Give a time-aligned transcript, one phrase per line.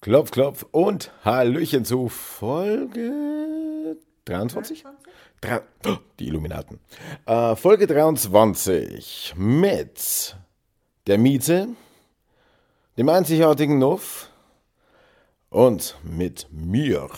[0.00, 4.84] Klopf, klopf und Hallöchen zu Folge 23?
[5.40, 5.68] 23?
[5.88, 6.78] Oh, die Illuminaten.
[7.26, 10.36] Äh, Folge 23 mit
[11.08, 11.70] der Miete,
[12.96, 14.30] dem einzigartigen Nuff
[15.50, 17.08] und mit mir.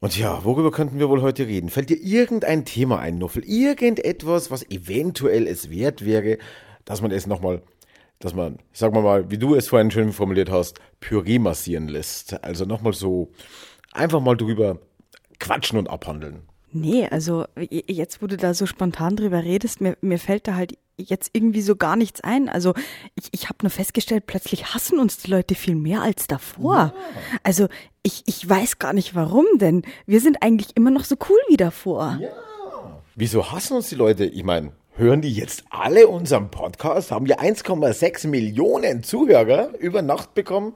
[0.00, 1.70] Und ja, worüber könnten wir wohl heute reden?
[1.70, 3.44] Fällt dir irgendein Thema ein, Nuffel?
[3.46, 6.36] Irgendetwas, was eventuell es wert wäre,
[6.84, 7.62] dass man es nochmal
[8.20, 12.44] dass man, sagen wir mal, wie du es vorhin schön formuliert hast, Püree massieren lässt.
[12.44, 13.32] Also nochmal so
[13.92, 14.78] einfach mal drüber
[15.38, 16.42] quatschen und abhandeln.
[16.72, 20.78] Nee, also jetzt, wo du da so spontan drüber redest, mir, mir fällt da halt
[20.96, 22.48] jetzt irgendwie so gar nichts ein.
[22.48, 22.74] Also
[23.16, 26.76] ich, ich habe nur festgestellt, plötzlich hassen uns die Leute viel mehr als davor.
[26.76, 26.94] Ja.
[27.42, 27.68] Also
[28.02, 31.56] ich, ich weiß gar nicht warum, denn wir sind eigentlich immer noch so cool wie
[31.56, 32.18] davor.
[32.20, 32.28] Ja.
[33.16, 34.26] Wieso hassen uns die Leute?
[34.26, 37.10] Ich meine, Hören die jetzt alle unseren Podcast?
[37.10, 40.74] Haben wir 1,6 Millionen Zuhörer über Nacht bekommen?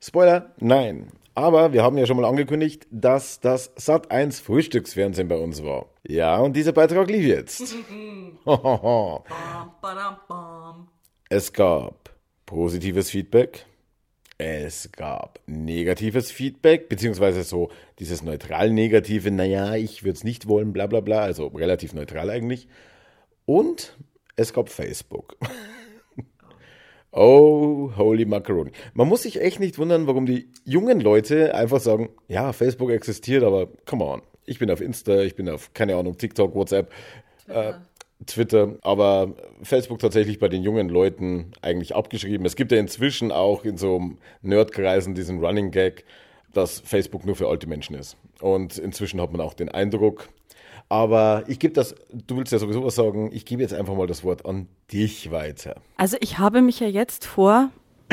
[0.00, 1.08] Spoiler, nein.
[1.34, 5.86] Aber wir haben ja schon mal angekündigt, dass das Sat1 Frühstücksfernsehen bei uns war.
[6.06, 7.62] Ja, und dieser Beitrag lief jetzt.
[11.28, 12.14] es gab
[12.46, 13.66] positives Feedback.
[14.38, 20.72] Es gab negatives Feedback, beziehungsweise so dieses neutral negative, naja, ich würde es nicht wollen,
[20.72, 22.68] bla bla bla, also relativ neutral eigentlich.
[23.46, 23.96] Und
[24.36, 25.36] es gab Facebook.
[27.12, 28.72] oh, holy macaroni.
[28.94, 33.44] Man muss sich echt nicht wundern, warum die jungen Leute einfach sagen, ja, Facebook existiert,
[33.44, 34.22] aber come on.
[34.46, 36.92] Ich bin auf Insta, ich bin auf, keine Ahnung, TikTok, WhatsApp,
[37.46, 37.70] Twitter.
[37.70, 37.74] Äh,
[38.26, 42.46] Twitter, aber Facebook tatsächlich bei den jungen Leuten eigentlich abgeschrieben.
[42.46, 44.00] Es gibt ja inzwischen auch in so
[44.42, 46.04] Nerdkreisen diesen Running Gag,
[46.52, 48.16] dass Facebook nur für alte Menschen ist.
[48.40, 50.28] Und inzwischen hat man auch den Eindruck,
[50.88, 54.06] aber ich gebe das, du willst ja sowieso was sagen, ich gebe jetzt einfach mal
[54.06, 55.76] das Wort an dich weiter.
[55.96, 57.70] Also ich habe mich ja jetzt vor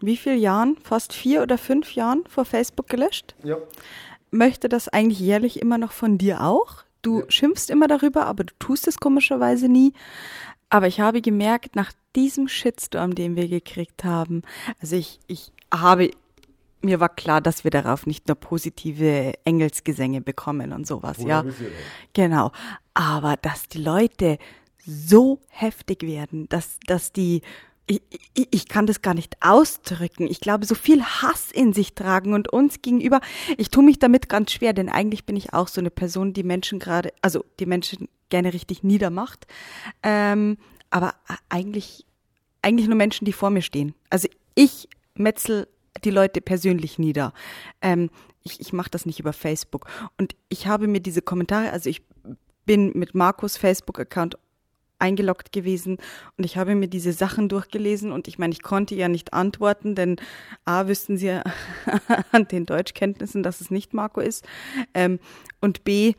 [0.00, 3.34] wie vielen Jahren, fast vier oder fünf Jahren vor Facebook gelöscht.
[3.42, 3.56] Ja.
[4.30, 6.84] Möchte das eigentlich jährlich immer noch von dir auch?
[7.02, 7.24] Du ja.
[7.28, 9.92] schimpfst immer darüber, aber du tust es komischerweise nie.
[10.70, 14.42] Aber ich habe gemerkt, nach diesem Shitstorm, den wir gekriegt haben,
[14.80, 16.10] also ich, ich habe
[16.84, 21.42] mir war klar, dass wir darauf nicht nur positive Engelsgesänge bekommen und sowas, ja.
[22.12, 22.52] Genau.
[22.94, 24.38] Aber dass die Leute
[24.86, 27.42] so heftig werden, dass, dass die,
[27.86, 28.02] ich,
[28.34, 30.26] ich, ich kann das gar nicht ausdrücken.
[30.26, 33.20] Ich glaube, so viel Hass in sich tragen und uns gegenüber.
[33.56, 36.42] Ich tue mich damit ganz schwer, denn eigentlich bin ich auch so eine Person, die
[36.42, 39.46] Menschen gerade, also die Menschen gerne richtig niedermacht.
[40.02, 40.58] Ähm,
[40.90, 41.14] aber
[41.48, 42.06] eigentlich,
[42.62, 43.94] eigentlich nur Menschen, die vor mir stehen.
[44.10, 45.68] Also ich metzel
[46.02, 47.32] die Leute persönlich nieder.
[47.80, 48.10] Ähm,
[48.42, 49.86] ich ich mache das nicht über Facebook.
[50.18, 52.02] Und ich habe mir diese Kommentare, also ich
[52.66, 54.38] bin mit Markus Facebook-Account
[54.98, 55.98] eingeloggt gewesen
[56.38, 59.94] und ich habe mir diese Sachen durchgelesen und ich meine, ich konnte ja nicht antworten,
[59.94, 60.16] denn
[60.64, 61.44] A, wüssten sie ja
[62.32, 64.46] an den Deutschkenntnissen, dass es nicht Marco ist
[64.94, 65.18] ähm,
[65.60, 66.14] und B,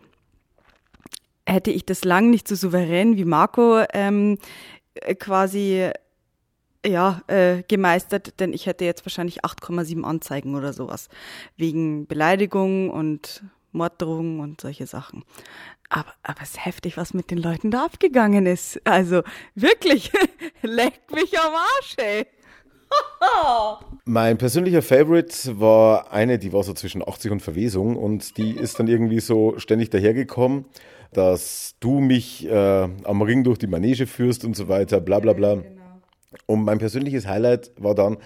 [1.47, 4.38] hätte ich das lang nicht so souverän wie Marco ähm,
[5.19, 5.90] quasi
[6.85, 11.09] ja, äh, gemeistert, denn ich hätte jetzt wahrscheinlich 8,7 Anzeigen oder sowas.
[11.57, 15.24] Wegen Beleidigung und Morddrohungen und solche Sachen.
[15.90, 18.81] Aber, aber es ist heftig, was mit den Leuten da abgegangen ist.
[18.85, 19.22] Also
[19.53, 20.12] wirklich,
[20.62, 22.25] leckt mich am Arsch, ey.
[24.06, 28.79] mein persönlicher Favorite war eine, die war so zwischen 80 und Verwesung und die ist
[28.79, 30.66] dann irgendwie so ständig dahergekommen,
[31.12, 35.34] dass du mich äh, am Ring durch die Manege führst und so weiter, bla bla
[35.34, 35.56] bla.
[35.56, 35.84] Genau.
[36.46, 38.18] Und mein persönliches Highlight war dann,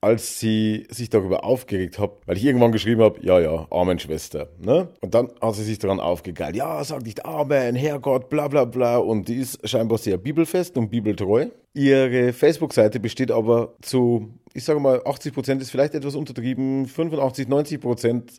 [0.00, 4.48] als sie sich darüber aufgeregt hat, weil ich irgendwann geschrieben habe, ja, ja, Amen, Schwester.
[4.58, 4.88] Ne?
[5.00, 8.96] Und dann hat sie sich daran aufgegeilt, ja, sag nicht Amen, Herrgott, bla bla bla.
[8.96, 11.48] Und die ist scheinbar sehr bibelfest und bibeltreu.
[11.74, 17.48] Ihre Facebook-Seite besteht aber zu, ich sage mal, 80 Prozent ist vielleicht etwas untertrieben, 85,
[17.48, 18.38] 90 Prozent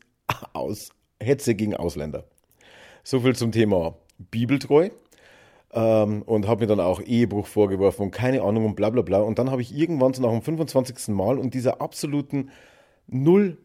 [0.53, 0.89] aus
[1.21, 2.25] Hetze gegen Ausländer.
[3.03, 4.89] So viel zum Thema Bibeltreu
[5.73, 9.19] ähm, und habe mir dann auch Ehebruch vorgeworfen und keine Ahnung und bla bla bla.
[9.19, 11.09] Und dann habe ich irgendwann so nach dem 25.
[11.09, 12.49] Mal und dieser absoluten
[13.07, 13.57] Null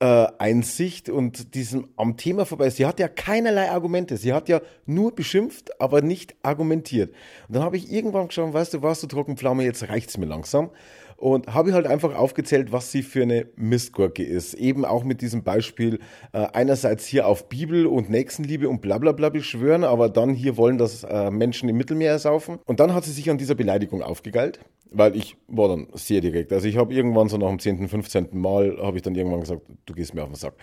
[0.00, 2.70] äh, Einsicht und diesem am Thema vorbei.
[2.70, 4.16] Sie hat ja keinerlei Argumente.
[4.16, 7.12] Sie hat ja nur beschimpft, aber nicht argumentiert.
[7.48, 10.70] Und dann habe ich irgendwann geschaut, weißt du, warst du Trockenpflaume, jetzt reicht's mir langsam
[11.18, 14.54] und habe halt einfach aufgezählt, was sie für eine Mistgurke ist.
[14.54, 15.98] Eben auch mit diesem Beispiel
[16.32, 20.56] äh, einerseits hier auf Bibel und Nächstenliebe und bla bla bla beschwören, aber dann hier
[20.56, 22.60] wollen, dass äh, Menschen im Mittelmeer ersaufen.
[22.66, 24.60] Und dann hat sie sich an dieser Beleidigung aufgegeilt,
[24.92, 26.52] weil ich war dann sehr direkt.
[26.52, 28.28] Also ich habe irgendwann so nach dem 10., 15.
[28.32, 30.54] Mal, habe ich dann irgendwann gesagt, du gehst mir auf den Sack.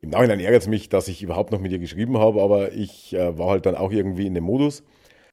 [0.00, 3.12] Im Nachhinein ärgert es mich, dass ich überhaupt noch mit ihr geschrieben habe, aber ich
[3.12, 4.82] äh, war halt dann auch irgendwie in dem Modus.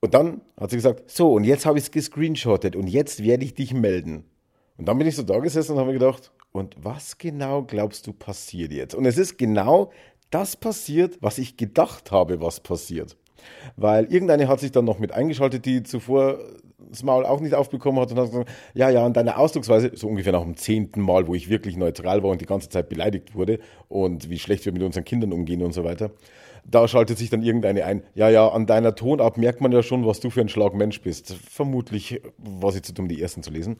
[0.02, 3.46] Und dann hat sie gesagt, so, und jetzt habe ich es gescreenshottet und jetzt werde
[3.46, 4.26] ich dich melden.
[4.78, 8.08] Und dann bin ich so da gesessen und habe mir gedacht, Und was genau glaubst
[8.08, 8.96] du passiert jetzt?
[8.96, 9.92] Und es ist genau
[10.30, 13.16] das passiert, was ich gedacht habe, was passiert.
[13.76, 16.40] Weil irgendeine hat sich dann noch mit eingeschaltet, die zuvor
[16.90, 20.08] das Maul auch nicht aufbekommen hat und hat gesagt, ja, ja, und deine Ausdrucksweise, so
[20.08, 23.36] ungefähr nach dem zehnten Mal, wo ich wirklich neutral war und die ganze Zeit beleidigt
[23.36, 26.12] wurde und wie schlecht wir mit unseren Kindern umgehen und so weiter.
[26.66, 30.06] Da schaltet sich dann irgendeine ein, ja, ja, an deiner Tonart merkt man ja schon,
[30.06, 31.34] was du für ein Schlagmensch bist.
[31.34, 33.78] Vermutlich war sie zu dumm, die ersten zu lesen.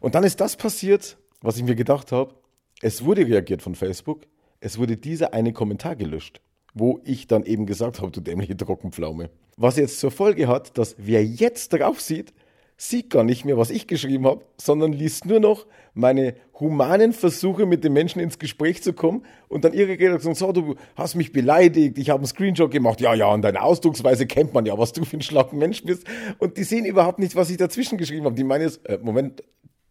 [0.00, 2.34] Und dann ist das passiert, was ich mir gedacht habe.
[2.80, 4.26] Es wurde reagiert von Facebook.
[4.60, 6.40] Es wurde dieser eine Kommentar gelöscht
[6.74, 9.30] wo ich dann eben gesagt habe, du dämliche Trockenpflaume.
[9.56, 12.32] Was jetzt zur Folge hat, dass wer jetzt drauf sieht,
[12.80, 17.66] sieht gar nicht mehr, was ich geschrieben habe, sondern liest nur noch meine humanen Versuche,
[17.66, 21.32] mit den Menschen ins Gespräch zu kommen und dann ihre Redaktion so, du hast mich
[21.32, 24.92] beleidigt, ich habe einen Screenshot gemacht, ja, ja, und deine Ausdrucksweise kennt man ja, was
[24.92, 26.04] du für ein schlauer Mensch bist.
[26.38, 28.36] Und die sehen überhaupt nicht, was ich dazwischen geschrieben habe.
[28.36, 29.42] Die meinen jetzt, äh, Moment,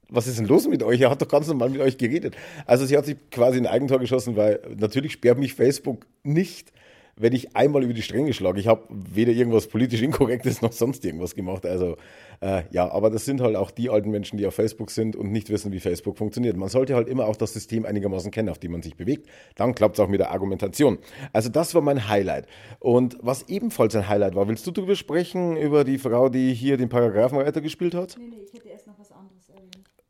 [0.09, 1.01] was ist denn los mit euch?
[1.01, 2.35] Er hat doch ganz normal mit euch geredet.
[2.65, 6.71] Also sie hat sich quasi ein Eigentor geschossen, weil natürlich sperrt mich Facebook nicht,
[7.17, 8.59] wenn ich einmal über die Stränge schlage.
[8.59, 11.65] Ich habe weder irgendwas politisch Inkorrektes noch sonst irgendwas gemacht.
[11.65, 11.97] Also
[12.41, 15.31] äh, ja, aber das sind halt auch die alten Menschen, die auf Facebook sind und
[15.31, 16.55] nicht wissen, wie Facebook funktioniert.
[16.55, 19.27] Man sollte halt immer auch das System einigermaßen kennen, auf dem man sich bewegt.
[19.55, 20.99] Dann klappt es auch mit der Argumentation.
[21.33, 22.45] Also das war mein Highlight.
[22.79, 26.77] Und was ebenfalls ein Highlight war, willst du darüber sprechen, über die Frau, die hier
[26.77, 28.15] den Paragraphenreiter gespielt hat?
[28.19, 29.16] Nee, nee, ich hätte erst noch was.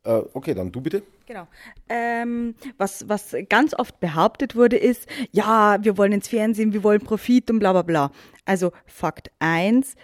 [0.08, 1.02] Äh, okay, dann du bitte.
[1.26, 1.46] Genau.
[1.90, 7.02] Ähm, was, was ganz oft behauptet wurde, ist, ja, wir wollen ins Fernsehen, wir wollen
[7.02, 8.10] Profit und bla bla bla.
[8.46, 9.96] Also Fakt 1,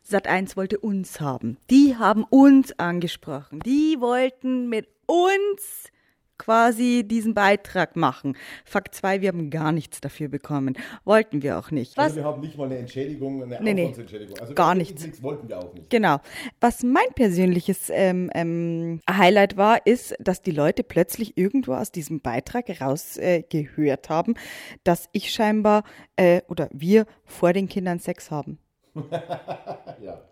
[0.00, 1.56] Sat 1 wollte uns haben.
[1.70, 3.58] Die haben uns angesprochen.
[3.66, 5.90] Die wollten mit uns
[6.38, 8.36] quasi diesen Beitrag machen.
[8.64, 10.76] Fakt 2, wir haben gar nichts dafür bekommen.
[11.04, 11.98] Wollten wir auch nicht.
[11.98, 14.38] Also wir haben nicht mal eine Entschädigung, eine nee, Aufwandsentschädigung.
[14.38, 15.02] Also gar nichts.
[15.02, 15.22] nichts.
[15.22, 15.90] Wollten wir auch nicht.
[15.90, 16.18] Genau.
[16.60, 22.20] Was mein persönliches ähm, ähm, Highlight war, ist, dass die Leute plötzlich irgendwo aus diesem
[22.20, 24.34] Beitrag rausgehört äh, haben,
[24.84, 25.82] dass ich scheinbar
[26.16, 28.58] äh, oder wir vor den Kindern Sex haben.
[30.00, 30.22] ja.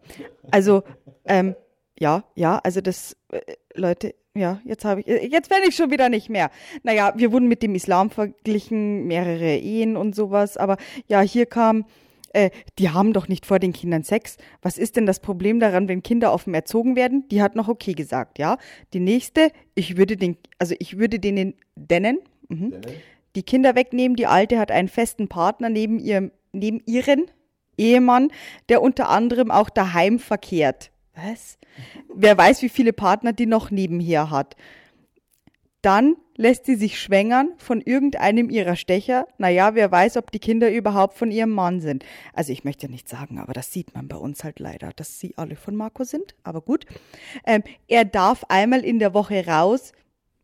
[0.51, 0.83] Also,
[1.25, 1.55] ähm,
[1.99, 3.41] ja, ja, also das, äh,
[3.75, 6.51] Leute, ja, jetzt habe ich, äh, jetzt werde ich schon wieder nicht mehr.
[6.83, 10.77] Naja, wir wurden mit dem Islam verglichen, mehrere Ehen und sowas, aber
[11.09, 11.85] ja, hier kam,
[12.33, 14.37] äh, die haben doch nicht vor den Kindern Sex.
[14.63, 17.27] Was ist denn das Problem daran, wenn Kinder offen erzogen werden?
[17.31, 18.59] Die hat noch okay gesagt, ja.
[18.93, 22.19] Die nächste, ich würde den, also ich würde denen, denen,
[22.49, 22.75] mhm,
[23.37, 24.17] die Kinder wegnehmen.
[24.17, 27.27] Die alte hat einen festen Partner neben ihrem, neben ihren
[27.79, 28.31] Ehemann,
[28.69, 30.91] der unter anderem auch daheim verkehrt.
[31.17, 31.59] Was?
[32.15, 34.55] Wer weiß, wie viele Partner die noch nebenher hat.
[35.81, 39.27] Dann lässt sie sich schwängern von irgendeinem ihrer Stecher.
[39.39, 42.05] Naja, wer weiß, ob die Kinder überhaupt von ihrem Mann sind.
[42.35, 45.35] Also ich möchte nicht sagen, aber das sieht man bei uns halt leider, dass sie
[45.37, 46.35] alle von Marco sind.
[46.43, 46.85] Aber gut.
[47.47, 49.93] Ähm, er darf einmal in der Woche raus.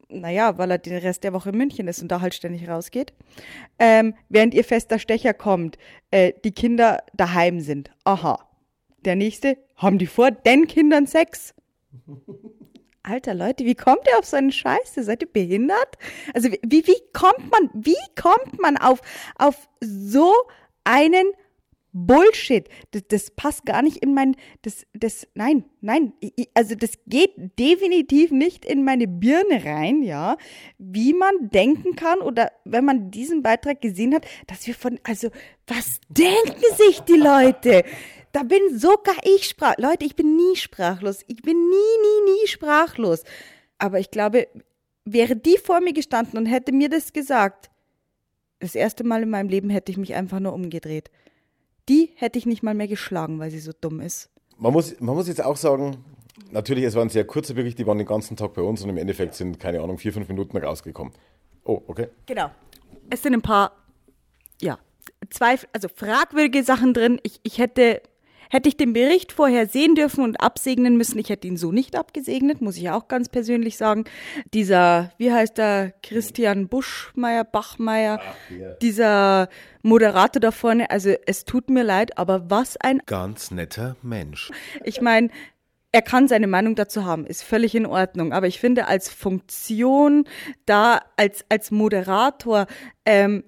[0.09, 3.13] Naja, weil er den Rest der Woche in München ist und da halt ständig rausgeht.
[3.79, 5.77] Ähm, während ihr fester Stecher kommt,
[6.11, 7.91] äh, die Kinder daheim sind.
[8.05, 8.47] Aha.
[9.05, 11.55] Der nächste, haben die vor den Kindern Sex?
[13.05, 15.03] Alter Leute, wie kommt ihr auf so eine Scheiße?
[15.03, 15.99] Seid ihr behindert?
[16.35, 19.01] Also wie, wie kommt man, wie kommt man auf,
[19.37, 20.33] auf so
[20.85, 21.33] einen
[21.93, 22.69] Bullshit?
[22.93, 26.13] Das, das passt gar nicht in mein, das, das, nein, nein,
[26.55, 30.37] also das geht definitiv nicht in meine Birne rein, ja,
[30.79, 35.29] wie man denken kann oder wenn man diesen Beitrag gesehen hat, dass wir von, also
[35.67, 37.83] was denken sich die Leute?
[38.33, 39.91] Da bin sogar ich sprachlos.
[39.91, 41.23] Leute, ich bin nie sprachlos.
[41.29, 43.25] Ich bin nie, nie, nie sprachlos.
[43.79, 44.49] Aber ich glaube,
[45.05, 47.71] wäre die vor mir gestanden und hätte mir das gesagt,
[48.59, 51.11] das erste Mal in meinem Leben hätte ich mich einfach nur umgedreht.
[51.89, 54.31] Die hätte ich nicht mal mehr geschlagen, weil sie so dumm ist.
[54.57, 56.05] Man muss, man muss jetzt auch sagen,
[56.53, 58.97] natürlich, es waren sehr kurze Berichte, die waren den ganzen Tag bei uns und im
[58.97, 61.13] Endeffekt sind, keine Ahnung, vier, fünf Minuten rausgekommen.
[61.65, 62.09] Oh, okay.
[62.27, 62.51] Genau.
[63.11, 63.73] Es sind ein paar,
[64.61, 64.79] ja,
[65.31, 67.19] zwei, also fragwürdige Sachen drin.
[67.25, 68.01] Ich, ich hätte
[68.53, 71.97] Hätte ich den Bericht vorher sehen dürfen und absegnen müssen, ich hätte ihn so nicht
[71.97, 74.05] abgesegnet, muss ich auch ganz persönlich sagen.
[74.53, 78.75] Dieser, wie heißt der, Christian Buschmeier, Bachmeier, ja.
[78.83, 79.49] dieser
[79.81, 84.51] Moderator da vorne, also es tut mir leid, aber was ein ganz netter Mensch.
[84.85, 85.31] Ich meine,
[85.91, 88.35] er kann seine Meinung dazu haben, ist völlig in Ordnung.
[88.35, 90.25] Aber ich finde, als Funktion
[90.67, 92.67] da, als, als Moderator,
[93.07, 93.45] ähm,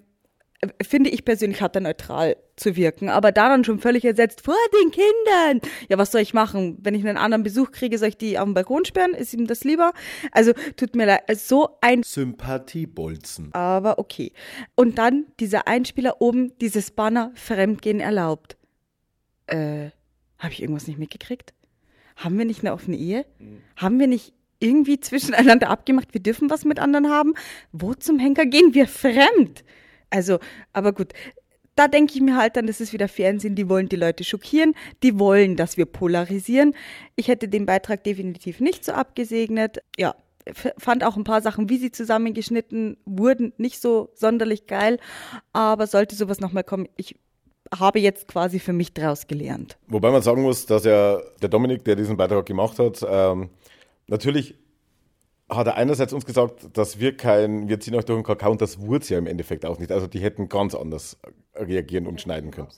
[0.81, 3.09] finde ich persönlich, hat er neutral zu wirken.
[3.09, 5.71] Aber daran schon völlig ersetzt, vor den Kindern.
[5.89, 6.77] Ja, was soll ich machen?
[6.81, 9.13] Wenn ich einen anderen Besuch kriege, soll ich die auf dem Balkon sperren?
[9.13, 9.93] Ist ihm das lieber?
[10.31, 13.53] Also, tut mir leid, so ein Sympathiebolzen.
[13.53, 14.31] Aber okay.
[14.75, 18.57] Und dann dieser Einspieler oben, dieses Banner, Fremdgehen erlaubt.
[19.47, 19.89] Äh,
[20.39, 21.53] habe ich irgendwas nicht mitgekriegt?
[22.15, 23.25] Haben wir nicht eine offene Ehe?
[23.39, 23.61] Mhm.
[23.75, 27.33] Haben wir nicht irgendwie zwischeneinander abgemacht, wir dürfen was mit anderen haben.
[27.71, 29.63] Wo zum Henker gehen wir fremd?
[30.15, 30.39] Also,
[30.71, 31.11] aber gut,
[31.75, 34.73] da denke ich mir halt dann, das ist wieder Fernsehen, die wollen die Leute schockieren,
[35.03, 36.73] die wollen, dass wir polarisieren.
[37.17, 39.79] Ich hätte den Beitrag definitiv nicht so abgesegnet.
[39.97, 40.15] Ja,
[40.77, 44.99] fand auch ein paar Sachen, wie sie zusammengeschnitten wurden, nicht so sonderlich geil.
[45.51, 47.17] Aber sollte sowas nochmal kommen, ich
[47.77, 49.77] habe jetzt quasi für mich draus gelernt.
[49.87, 53.49] Wobei man sagen muss, dass ja der Dominik, der diesen Beitrag gemacht hat, ähm,
[54.07, 54.55] natürlich
[55.49, 58.61] hat er einerseits uns gesagt, dass wir kein, wir ziehen euch durch den Kakao und
[58.61, 59.91] das wurde ja im Endeffekt auch nicht.
[59.91, 61.17] Also die hätten ganz anders
[61.53, 62.69] reagieren und schneiden können.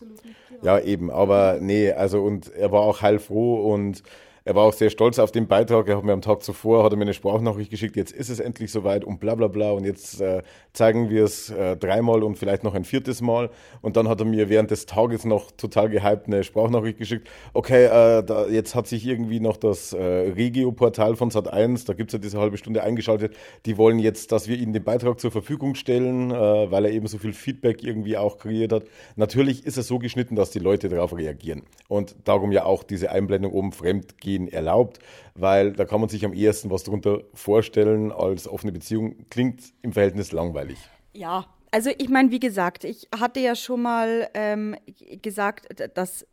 [0.62, 4.04] Ja, eben, aber nee, also und er war auch heilfroh und
[4.48, 5.90] er war auch sehr stolz auf den Beitrag.
[5.90, 7.98] Er hat mir am Tag zuvor hat er mir eine Sprachnachricht geschickt.
[7.98, 9.72] Jetzt ist es endlich soweit und bla bla bla.
[9.72, 13.50] Und jetzt äh, zeigen wir es äh, dreimal und vielleicht noch ein viertes Mal.
[13.82, 17.28] Und dann hat er mir während des Tages noch total gehypt eine Sprachnachricht geschickt.
[17.52, 22.12] Okay, äh, da, jetzt hat sich irgendwie noch das äh, Regio-Portal von Sat1, da gibt
[22.12, 23.36] es ja diese halbe Stunde eingeschaltet.
[23.66, 27.08] Die wollen jetzt, dass wir ihnen den Beitrag zur Verfügung stellen, äh, weil er eben
[27.08, 28.84] so viel Feedback irgendwie auch kreiert hat.
[29.18, 31.64] Natürlich ist es so geschnitten, dass die Leute darauf reagieren.
[31.90, 35.00] Und darum ja auch diese Einblendung oben fremd Gehen erlaubt,
[35.36, 39.16] weil da kann man sich am ehesten was darunter vorstellen als offene Beziehung.
[39.30, 40.78] Klingt im Verhältnis langweilig.
[41.14, 44.76] Ja, also ich meine, wie gesagt, ich hatte ja schon mal ähm,
[45.22, 46.26] gesagt, dass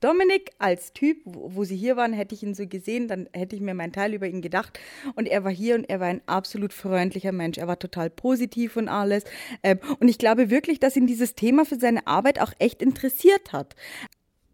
[0.00, 3.54] Dominik als Typ, wo, wo, sie hier waren, hätte ich ihn so gesehen, dann hätte
[3.54, 4.78] ich mir meinen Teil über ihn gedacht.
[5.14, 7.56] Und er war hier und er war ein absolut freundlicher Mensch.
[7.56, 9.24] Er war total positiv und alles.
[9.62, 13.52] Ähm, und ich glaube wirklich, dass ihn dieses Thema für seine Arbeit auch echt interessiert
[13.52, 13.76] hat.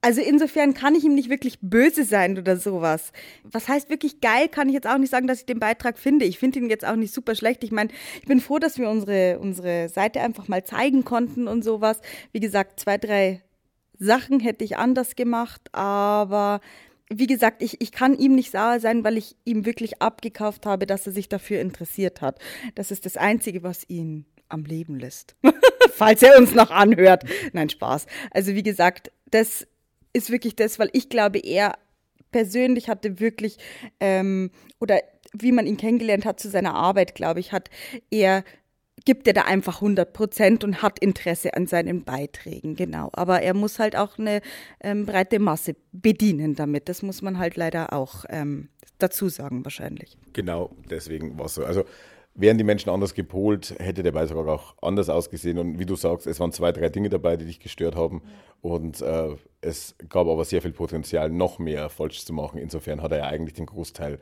[0.00, 3.12] Also insofern kann ich ihm nicht wirklich böse sein oder sowas.
[3.43, 6.25] Was heißt wirklich geil, kann ich jetzt auch nicht sagen, dass ich den Beitrag finde.
[6.25, 7.64] Ich finde ihn jetzt auch nicht super schlecht.
[7.64, 7.90] Ich meine,
[8.21, 12.00] ich bin froh, dass wir unsere, unsere Seite einfach mal zeigen konnten und sowas.
[12.33, 13.43] Wie gesagt, zwei, drei
[13.99, 16.61] Sachen hätte ich anders gemacht, aber
[17.11, 20.87] wie gesagt, ich, ich kann ihm nicht sauer sein, weil ich ihm wirklich abgekauft habe,
[20.87, 22.38] dass er sich dafür interessiert hat.
[22.75, 25.35] Das ist das Einzige, was ihn am Leben lässt.
[25.93, 27.25] Falls er uns noch anhört.
[27.52, 28.07] Nein, Spaß.
[28.31, 29.67] Also wie gesagt, das
[30.12, 31.74] ist wirklich das, weil ich glaube, er
[32.30, 33.58] persönlich hatte wirklich,
[34.00, 34.50] ähm,
[34.80, 35.00] oder
[35.32, 37.70] wie man ihn kennengelernt hat zu seiner Arbeit, glaube ich, hat
[38.10, 38.44] er
[39.04, 43.10] gibt er da einfach 100 Prozent und hat Interesse an seinen Beiträgen, genau.
[43.12, 44.42] Aber er muss halt auch eine
[44.82, 46.88] ähm, breite Masse bedienen damit.
[46.88, 50.18] Das muss man halt leider auch ähm, dazu sagen, wahrscheinlich.
[50.32, 51.64] Genau, deswegen war es so.
[51.64, 51.84] Also
[52.40, 55.59] Wären die Menschen anders gepolt, hätte der Beitrag auch anders ausgesehen.
[55.59, 58.23] Und wie du sagst, es waren zwei, drei Dinge dabei, die dich gestört haben.
[58.61, 62.59] Und äh, es gab aber sehr viel Potenzial, noch mehr falsch zu machen.
[62.59, 64.21] Insofern hat er ja eigentlich den Großteil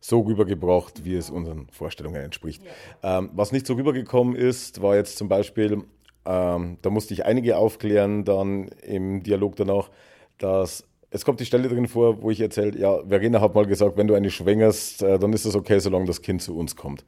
[0.00, 2.62] so rübergebracht, wie es unseren Vorstellungen entspricht.
[3.02, 3.18] Ja.
[3.18, 5.84] Ähm, was nicht so rübergekommen ist, war jetzt zum Beispiel,
[6.24, 9.90] ähm, da musste ich einige aufklären dann im Dialog danach,
[10.38, 13.96] dass es kommt die Stelle drin vor, wo ich erzähle, ja, Verena hat mal gesagt,
[13.96, 17.04] wenn du eine schwängerst, äh, dann ist das okay, solange das Kind zu uns kommt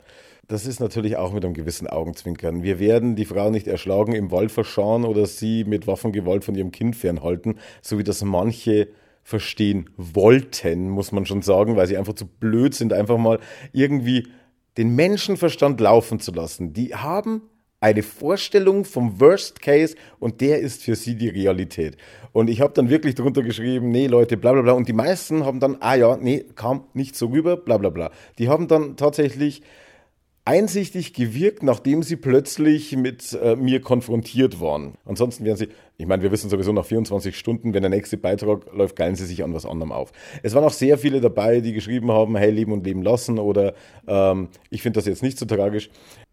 [0.50, 2.64] das ist natürlich auch mit einem gewissen Augenzwinkern.
[2.64, 6.72] Wir werden die Frau nicht erschlagen, im Wald verschauen oder sie mit Waffengewalt von ihrem
[6.72, 8.88] Kind fernhalten, so wie das manche
[9.22, 13.38] verstehen wollten, muss man schon sagen, weil sie einfach zu blöd sind, einfach mal
[13.72, 14.26] irgendwie
[14.76, 16.72] den Menschenverstand laufen zu lassen.
[16.72, 17.42] Die haben
[17.80, 21.96] eine Vorstellung vom Worst Case und der ist für sie die Realität.
[22.32, 24.72] Und ich habe dann wirklich drunter geschrieben, nee Leute, bla bla bla.
[24.72, 28.10] Und die meisten haben dann, ah ja, nee, kam nicht so rüber, bla bla bla.
[28.38, 29.62] Die haben dann tatsächlich
[30.44, 34.94] einsichtig gewirkt, nachdem sie plötzlich mit äh, mir konfrontiert waren.
[35.04, 38.72] Ansonsten wären sie, ich meine, wir wissen sowieso nach 24 Stunden, wenn der nächste Beitrag
[38.74, 40.12] läuft, geilen sie sich an was anderem auf.
[40.42, 43.74] Es waren auch sehr viele dabei, die geschrieben haben, hey, leben und leben lassen oder
[44.08, 45.90] ähm, ich finde das jetzt nicht so tragisch.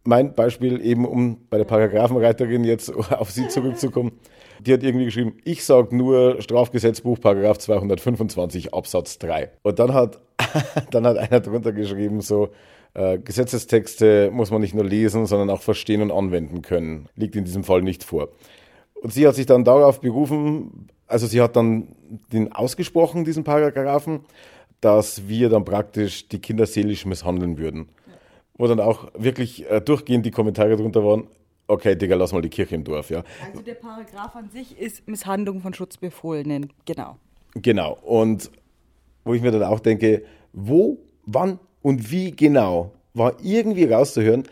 [0.08, 4.14] Mein Beispiel eben, um bei der Paragraphenreiterin jetzt auf sie zurückzukommen,
[4.62, 9.52] die hat irgendwie geschrieben, ich sage nur Strafgesetzbuch, Paragraph 225 Absatz 3.
[9.64, 10.22] Und dann hat,
[10.92, 12.52] dann hat einer drunter geschrieben, so,
[12.94, 17.10] äh, Gesetzestexte muss man nicht nur lesen, sondern auch verstehen und anwenden können.
[17.18, 18.30] Liegt in diesem Fall nicht vor.
[19.02, 21.90] Und sie hat sich dann darauf berufen, also sie hat dann
[22.32, 24.22] den ausgesprochen, diesen Paragraphen,
[24.80, 27.90] dass wir dann praktisch die Kinder seelisch misshandeln würden.
[28.58, 31.28] Wo dann auch wirklich äh, durchgehend die Kommentare drunter waren,
[31.68, 33.24] okay, Digga, lass mal die Kirche im Dorf, ja.
[33.46, 37.18] Also der Paragraph an sich ist Misshandlung von Schutzbefohlenen, genau.
[37.54, 37.98] Genau.
[38.04, 38.50] Und
[39.24, 40.24] wo ich mir dann auch denke,
[40.54, 44.44] wo, wann und wie genau war irgendwie rauszuhören,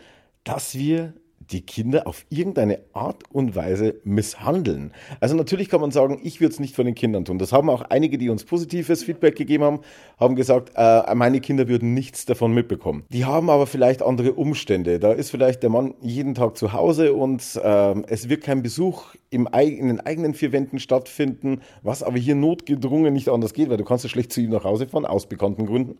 [0.44, 1.14] dass wir
[1.50, 4.92] die Kinder auf irgendeine Art und Weise misshandeln.
[5.20, 7.38] Also natürlich kann man sagen, ich würde es nicht von den Kindern tun.
[7.38, 9.80] Das haben auch einige, die uns positives Feedback gegeben haben,
[10.18, 13.04] haben gesagt, äh, meine Kinder würden nichts davon mitbekommen.
[13.10, 14.98] Die haben aber vielleicht andere Umstände.
[14.98, 19.14] Da ist vielleicht der Mann jeden Tag zu Hause und äh, es wird kein Besuch
[19.30, 23.76] im, in den eigenen vier Wänden stattfinden, was aber hier notgedrungen nicht anders geht, weil
[23.76, 25.98] du kannst ja schlecht zu ihm nach Hause fahren, aus bekannten Gründen.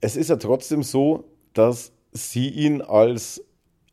[0.00, 3.44] es ist ja trotzdem so, dass sie ihn als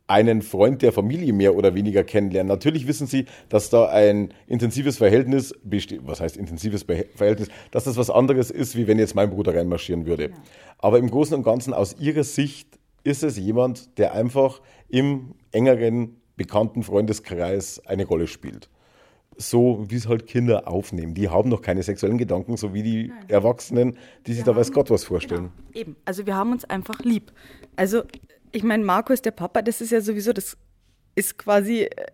[0.08, 2.48] einen Freund der Familie mehr oder weniger kennenlernen.
[2.48, 6.02] Natürlich wissen sie, dass da ein intensives Verhältnis besteht.
[6.04, 7.48] Was heißt intensives Verhältnis?
[7.72, 10.30] Dass das was anderes ist, wie wenn jetzt mein Bruder reinmarschieren würde.
[10.78, 16.20] Aber im Großen und Ganzen aus ihrer Sicht ist es jemand, der einfach im engeren
[16.36, 18.68] bekannten Freundeskreis eine Rolle spielt.
[19.38, 21.14] So wie es halt Kinder aufnehmen.
[21.14, 23.28] Die haben noch keine sexuellen Gedanken, so wie die Nein.
[23.28, 25.50] Erwachsenen, die sich da weiß Gott was vorstellen.
[25.72, 25.80] Genau.
[25.80, 27.32] Eben, also wir haben uns einfach lieb.
[27.76, 28.02] Also
[28.56, 30.56] ich meine, Marco ist der Papa, das ist ja sowieso, das
[31.14, 32.06] ist quasi äh,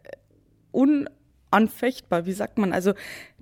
[0.73, 2.73] unanfechtbar, wie sagt man?
[2.73, 2.95] Also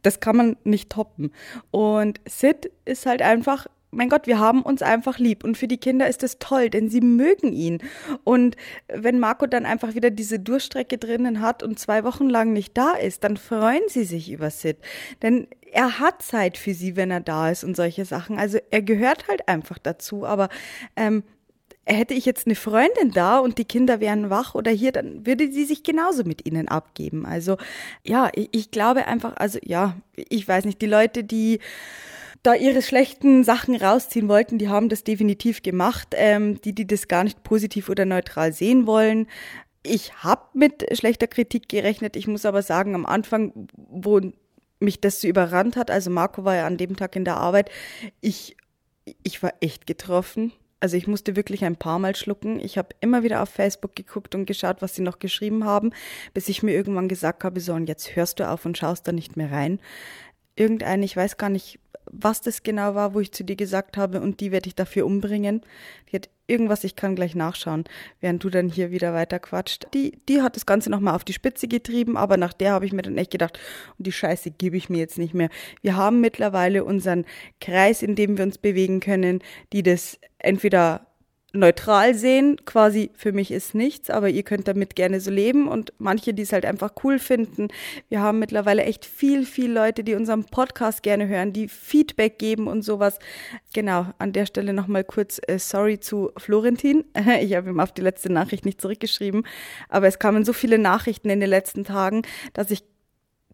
[0.03, 1.33] das kann man nicht toppen.
[1.71, 5.43] Und Sid ist halt einfach mein Gott, wir haben uns einfach lieb.
[5.43, 7.83] Und für die Kinder ist das toll, denn sie mögen ihn.
[8.23, 12.77] Und wenn Marco dann einfach wieder diese Durchstrecke drinnen hat und zwei Wochen lang nicht
[12.79, 14.77] da ist, dann freuen sie sich über Sid.
[15.23, 18.39] Denn er hat Zeit für sie, wenn er da ist und solche Sachen.
[18.39, 20.25] Also er gehört halt einfach dazu.
[20.25, 20.49] Aber
[20.95, 21.25] ähm,
[21.95, 25.51] hätte ich jetzt eine Freundin da und die Kinder wären wach oder hier, dann würde
[25.53, 27.27] sie sich genauso mit ihnen abgeben.
[27.27, 27.57] Also
[28.05, 31.61] ja, ich, ich glaube einfach, also ja, ich weiß nicht, die Leute, die
[32.43, 36.09] da ihre schlechten Sachen rausziehen wollten, die haben das definitiv gemacht.
[36.13, 39.27] Ähm, die, die das gar nicht positiv oder neutral sehen wollen,
[39.83, 42.17] ich habe mit schlechter Kritik gerechnet.
[42.17, 44.21] Ich muss aber sagen, am Anfang, wo
[44.79, 47.71] mich das so überrannt hat, also Marco war ja an dem Tag in der Arbeit,
[48.21, 48.57] ich,
[49.23, 50.53] ich war echt getroffen.
[50.81, 52.59] Also ich musste wirklich ein paar Mal schlucken.
[52.59, 55.93] Ich habe immer wieder auf Facebook geguckt und geschaut, was sie noch geschrieben haben,
[56.33, 59.13] bis ich mir irgendwann gesagt habe, so und jetzt hörst du auf und schaust da
[59.13, 59.79] nicht mehr rein.
[60.57, 61.79] Irgendein, ich weiß gar nicht,
[62.11, 65.07] was das genau war, wo ich zu dir gesagt habe, und die werde ich dafür
[65.07, 65.63] umbringen.
[66.11, 67.85] Die hat irgendwas, ich kann gleich nachschauen,
[68.21, 69.87] während du dann hier wieder weiter quatscht.
[69.95, 72.93] Die, die hat das Ganze nochmal auf die Spitze getrieben, aber nach der habe ich
[72.93, 73.59] mir dann echt gedacht,
[73.97, 75.49] und die Scheiße gebe ich mir jetzt nicht mehr.
[75.83, 77.25] Wir haben mittlerweile unseren
[77.61, 79.41] Kreis, in dem wir uns bewegen können,
[79.73, 81.07] die das entweder
[81.53, 85.93] neutral sehen, quasi für mich ist nichts, aber ihr könnt damit gerne so leben und
[85.99, 87.69] manche, die es halt einfach cool finden.
[88.09, 92.69] Wir haben mittlerweile echt viel, viel Leute, die unseren Podcast gerne hören, die Feedback geben
[92.69, 93.19] und sowas.
[93.75, 97.05] Genau, an der Stelle nochmal kurz äh, sorry zu Florentin.
[97.41, 99.47] Ich habe ihm auf die letzte Nachricht nicht zurückgeschrieben,
[99.89, 102.83] aber es kamen so viele Nachrichten in den letzten Tagen, dass ich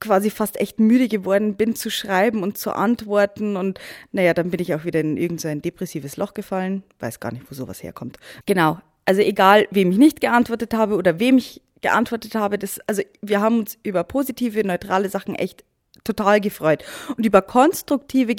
[0.00, 3.80] quasi fast echt müde geworden bin zu schreiben und zu antworten und
[4.12, 6.82] naja, dann bin ich auch wieder in irgendein depressives Loch gefallen.
[6.98, 8.18] Weiß gar nicht, wo sowas herkommt.
[8.44, 8.78] Genau.
[9.04, 13.40] Also egal, wem ich nicht geantwortet habe oder wem ich geantwortet habe, das, also wir
[13.40, 15.64] haben uns über positive, neutrale Sachen echt
[16.04, 16.84] total gefreut
[17.16, 18.34] und über konstruktive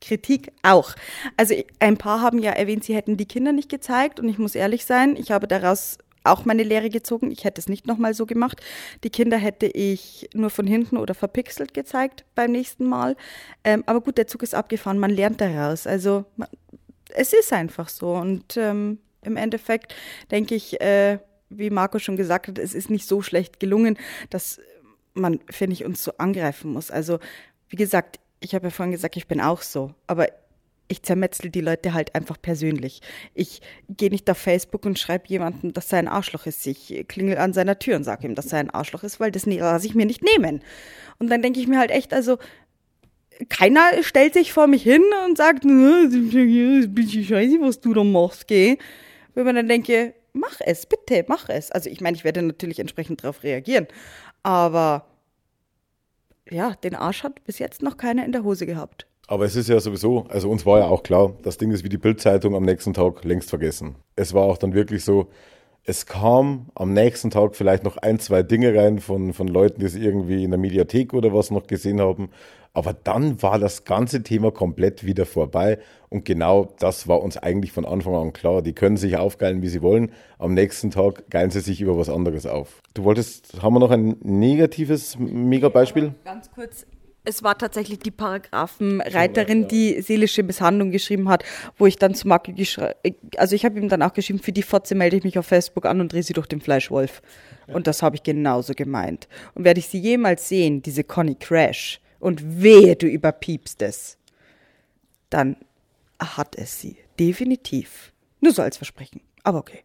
[0.00, 0.94] Kritik auch.
[1.36, 4.54] Also ein paar haben ja erwähnt, sie hätten die Kinder nicht gezeigt und ich muss
[4.54, 7.30] ehrlich sein, ich habe daraus auch meine Lehre gezogen.
[7.30, 8.60] Ich hätte es nicht nochmal so gemacht.
[9.04, 13.16] Die Kinder hätte ich nur von hinten oder verpixelt gezeigt beim nächsten Mal.
[13.62, 14.98] Ähm, aber gut, der Zug ist abgefahren.
[14.98, 15.86] Man lernt daraus.
[15.86, 16.48] Also man,
[17.10, 18.14] es ist einfach so.
[18.14, 19.94] Und ähm, im Endeffekt
[20.30, 21.18] denke ich, äh,
[21.50, 23.98] wie Marco schon gesagt hat, es ist nicht so schlecht gelungen,
[24.30, 24.60] dass
[25.14, 26.90] man, finde ich, uns so angreifen muss.
[26.90, 27.20] Also,
[27.68, 29.94] wie gesagt, ich habe ja vorhin gesagt, ich bin auch so.
[30.06, 30.28] Aber
[30.88, 33.00] ich zermetzel die Leute halt einfach persönlich.
[33.32, 36.66] Ich gehe nicht auf Facebook und schreibe jemandem, dass er ein Arschloch ist.
[36.66, 39.46] Ich klingel an seiner Tür und sage ihm, dass er ein Arschloch ist, weil das
[39.46, 40.62] lasse ich mir nicht nehmen.
[41.18, 42.38] Und dann denke ich mir halt echt, also
[43.48, 48.76] keiner stellt sich vor mich hin und sagt, bisschen scheiße, was du da machst, geh.
[49.34, 51.72] Wenn man dann denke, mach es, bitte, mach es.
[51.72, 53.86] Also ich meine, ich werde natürlich entsprechend darauf reagieren.
[54.42, 55.06] Aber
[56.50, 59.06] ja, den Arsch hat bis jetzt noch keiner in der Hose gehabt.
[59.26, 61.88] Aber es ist ja sowieso, also uns war ja auch klar, das Ding ist wie
[61.88, 63.96] die Bildzeitung am nächsten Tag längst vergessen.
[64.16, 65.28] Es war auch dann wirklich so,
[65.86, 69.86] es kam am nächsten Tag vielleicht noch ein, zwei Dinge rein von, von Leuten, die
[69.86, 72.30] es irgendwie in der Mediathek oder was noch gesehen haben.
[72.72, 75.78] Aber dann war das ganze Thema komplett wieder vorbei.
[76.08, 78.62] Und genau das war uns eigentlich von Anfang an klar.
[78.62, 80.10] Die können sich aufgeilen, wie sie wollen.
[80.38, 82.82] Am nächsten Tag geilen sie sich über was anderes auf.
[82.94, 86.14] Du wolltest, haben wir noch ein negatives Mega-Beispiel?
[86.24, 86.86] Ganz kurz,
[87.24, 91.44] es war tatsächlich die Paragraphenreiterin, die seelische Misshandlung geschrieben hat,
[91.78, 92.92] wo ich dann zu Marco geschrieben,
[93.36, 95.86] also ich habe ihm dann auch geschrieben, für die Fotze melde ich mich auf Facebook
[95.86, 97.22] an und drehe sie durch den Fleischwolf.
[97.66, 97.74] Ja.
[97.74, 99.28] Und das habe ich genauso gemeint.
[99.54, 104.16] Und werde ich sie jemals sehen, diese Conny Crash, und wehe, du überpiepst es,
[105.28, 105.56] dann
[106.18, 106.96] hat es sie.
[107.18, 108.12] Definitiv.
[108.40, 109.20] Nur so als Versprechen.
[109.42, 109.82] Aber okay.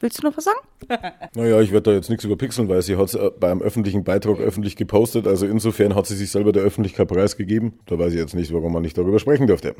[0.00, 0.58] Willst du noch was sagen?
[1.34, 4.38] naja, ich werde da jetzt nichts überpixeln, weil sie hat es äh, beim öffentlichen Beitrag
[4.38, 5.26] öffentlich gepostet.
[5.26, 7.80] Also insofern hat sie sich selber der Öffentlichkeit preisgegeben.
[7.86, 9.74] Da weiß ich jetzt nicht, warum man nicht darüber sprechen dürfte.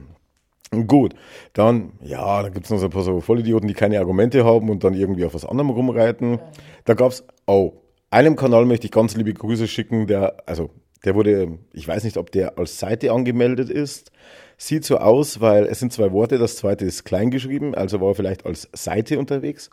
[0.86, 1.14] Gut,
[1.54, 4.68] dann, ja, da gibt es noch so ein paar so Vollidioten, die keine Argumente haben
[4.68, 6.40] und dann irgendwie auf was anderem rumreiten.
[6.84, 7.72] Da gab es, oh,
[8.10, 10.70] einem Kanal möchte ich ganz liebe Grüße schicken, der, also,
[11.04, 14.12] der wurde, ich weiß nicht, ob der als Seite angemeldet ist.
[14.58, 18.08] Sieht so aus, weil es sind zwei Worte, das zweite ist klein geschrieben, also war
[18.08, 19.70] er vielleicht als Seite unterwegs.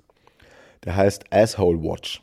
[0.85, 2.21] Der heißt Asshole Watch.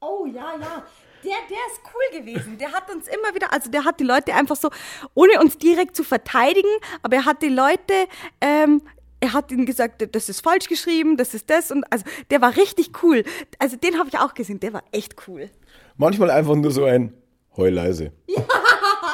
[0.00, 0.84] Oh ja, ja.
[1.24, 2.58] Der, der ist cool gewesen.
[2.58, 4.70] Der hat uns immer wieder, also der hat die Leute einfach so,
[5.14, 6.68] ohne uns direkt zu verteidigen,
[7.02, 7.94] aber er hat die Leute,
[8.40, 8.82] ähm,
[9.20, 12.56] er hat ihnen gesagt, das ist falsch geschrieben, das ist das und also der war
[12.56, 13.22] richtig cool.
[13.60, 15.48] Also den habe ich auch gesehen, der war echt cool.
[15.96, 17.14] Manchmal einfach nur so ein
[17.56, 18.12] Heuleise.
[18.26, 18.42] Ja,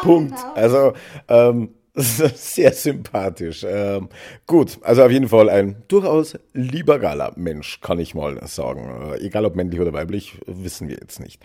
[0.02, 0.36] Punkt.
[0.36, 0.52] Genau.
[0.54, 0.92] Also
[1.28, 1.74] ähm,
[2.34, 3.66] sehr sympathisch.
[3.68, 4.08] Ähm,
[4.46, 9.12] gut, also auf jeden Fall ein durchaus liberaler Mensch, kann ich mal sagen.
[9.14, 11.42] Äh, egal ob männlich oder weiblich, wissen wir jetzt nicht.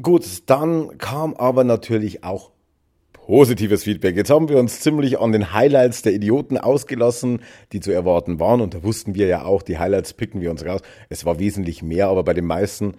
[0.00, 2.50] Gut, dann kam aber natürlich auch
[3.30, 4.16] positives Feedback.
[4.16, 7.40] Jetzt haben wir uns ziemlich an den Highlights der Idioten ausgelassen,
[7.72, 8.60] die zu erwarten waren.
[8.60, 10.80] Und da wussten wir ja auch, die Highlights picken wir uns raus.
[11.08, 12.94] Es war wesentlich mehr, aber bei den meisten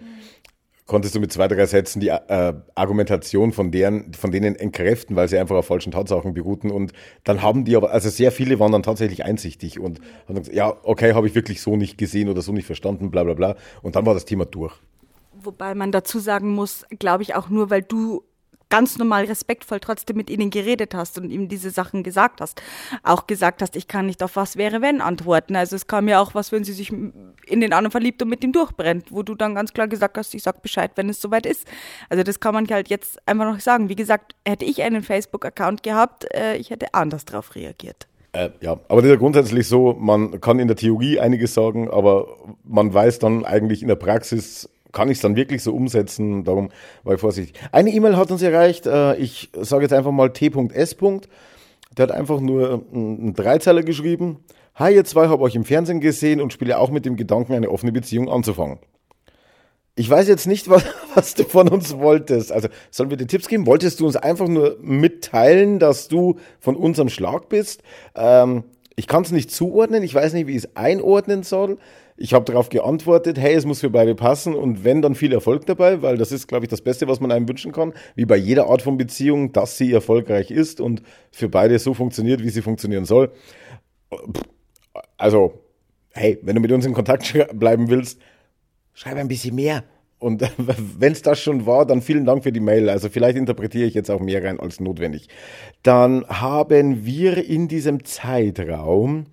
[0.92, 5.30] konntest du mit zwei, drei Sätzen die äh, Argumentation von deren, von denen entkräften, weil
[5.30, 6.70] sie einfach auf falschen Tatsachen beruhten.
[6.70, 6.92] Und
[7.24, 10.76] dann haben die aber, also sehr viele waren dann tatsächlich einsichtig und haben gesagt, ja,
[10.84, 13.56] okay, habe ich wirklich so nicht gesehen oder so nicht verstanden, bla bla bla.
[13.82, 14.74] Und dann war das Thema durch.
[15.32, 18.26] Wobei man dazu sagen muss, glaube ich auch nur, weil du
[18.72, 22.60] ganz normal respektvoll trotzdem mit ihnen geredet hast und ihm diese Sachen gesagt hast.
[23.04, 25.56] Auch gesagt hast, ich kann nicht auf was wäre wenn antworten.
[25.56, 28.44] Also es kam ja auch was, wenn sie sich in den anderen verliebt und mit
[28.44, 31.46] ihm durchbrennt, wo du dann ganz klar gesagt hast, ich sag Bescheid, wenn es soweit
[31.46, 31.68] ist.
[32.10, 33.90] Also das kann man halt jetzt einfach noch sagen.
[33.90, 38.08] Wie gesagt, hätte ich einen Facebook-Account gehabt, äh, ich hätte anders darauf reagiert.
[38.34, 41.92] Äh, ja, aber das ist ja grundsätzlich so, man kann in der Theorie einiges sagen,
[41.92, 46.44] aber man weiß dann eigentlich in der Praxis kann ich es dann wirklich so umsetzen?
[46.44, 46.70] Darum
[47.04, 47.60] war ich vorsichtig.
[47.72, 48.86] Eine E-Mail hat uns erreicht.
[48.86, 50.96] Äh, ich sage jetzt einfach mal T.S.
[51.98, 54.40] Der hat einfach nur einen Dreizeiler geschrieben.
[54.76, 57.70] Hi, ihr zwei, habe euch im Fernsehen gesehen und spiele auch mit dem Gedanken, eine
[57.70, 58.80] offene Beziehung anzufangen.
[59.96, 62.52] Ich weiß jetzt nicht, was, was, du von uns wolltest.
[62.52, 63.66] Also, sollen wir dir Tipps geben?
[63.66, 67.84] Wolltest du uns einfach nur mitteilen, dass du von unserem Schlag bist?
[68.16, 68.64] Ähm,
[68.96, 70.04] ich kann es nicht zuordnen.
[70.04, 71.78] Ich weiß nicht, wie ich es einordnen soll.
[72.22, 75.66] Ich habe darauf geantwortet, hey, es muss für beide passen und wenn, dann viel Erfolg
[75.66, 78.38] dabei, weil das ist, glaube ich, das Beste, was man einem wünschen kann, wie bei
[78.38, 82.62] jeder Art von Beziehung, dass sie erfolgreich ist und für beide so funktioniert, wie sie
[82.62, 83.32] funktionieren soll.
[85.18, 85.64] Also,
[86.12, 88.22] hey, wenn du mit uns in Kontakt bleiben willst,
[88.94, 89.84] schreib ein bisschen mehr.
[90.20, 90.42] Und
[91.00, 92.88] wenn es das schon war, dann vielen Dank für die Mail.
[92.88, 95.28] Also vielleicht interpretiere ich jetzt auch mehr rein als notwendig.
[95.82, 99.26] Dann haben wir in diesem Zeitraum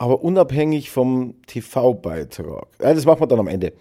[0.00, 2.68] aber unabhängig vom TV-Beitrag.
[2.78, 3.72] Das machen wir dann am Ende.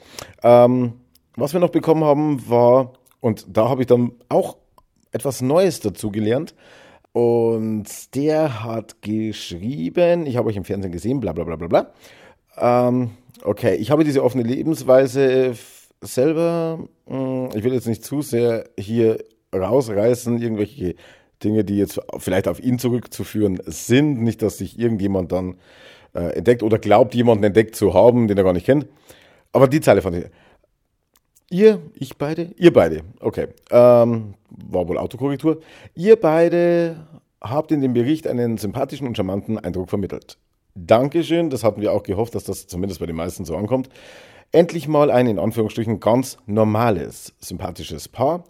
[0.41, 0.93] Ähm,
[1.35, 4.57] was wir noch bekommen haben, war, und da habe ich dann auch
[5.11, 6.55] etwas Neues dazu gelernt.
[7.13, 11.93] Und der hat geschrieben, ich habe euch im Fernsehen gesehen, bla bla bla bla bla.
[12.57, 13.11] Ähm,
[13.43, 15.53] okay, ich habe diese offene Lebensweise
[16.01, 19.23] selber, hm, ich will jetzt nicht zu sehr hier
[19.55, 20.95] rausreißen, irgendwelche
[21.43, 24.23] Dinge, die jetzt vielleicht auf ihn zurückzuführen sind.
[24.23, 25.57] Nicht, dass sich irgendjemand dann
[26.13, 28.87] äh, entdeckt oder glaubt, jemanden entdeckt zu haben, den er gar nicht kennt.
[29.53, 30.25] Aber die Zeile fand ich.
[31.49, 35.61] Ihr, ich beide, ihr beide, okay, ähm, war wohl Autokorrektur.
[35.95, 37.07] Ihr beide
[37.41, 40.37] habt in dem Bericht einen sympathischen und charmanten Eindruck vermittelt.
[40.75, 43.89] Dankeschön, das hatten wir auch gehofft, dass das zumindest bei den meisten so ankommt.
[44.51, 48.43] Endlich mal ein in Anführungsstrichen ganz normales, sympathisches Paar.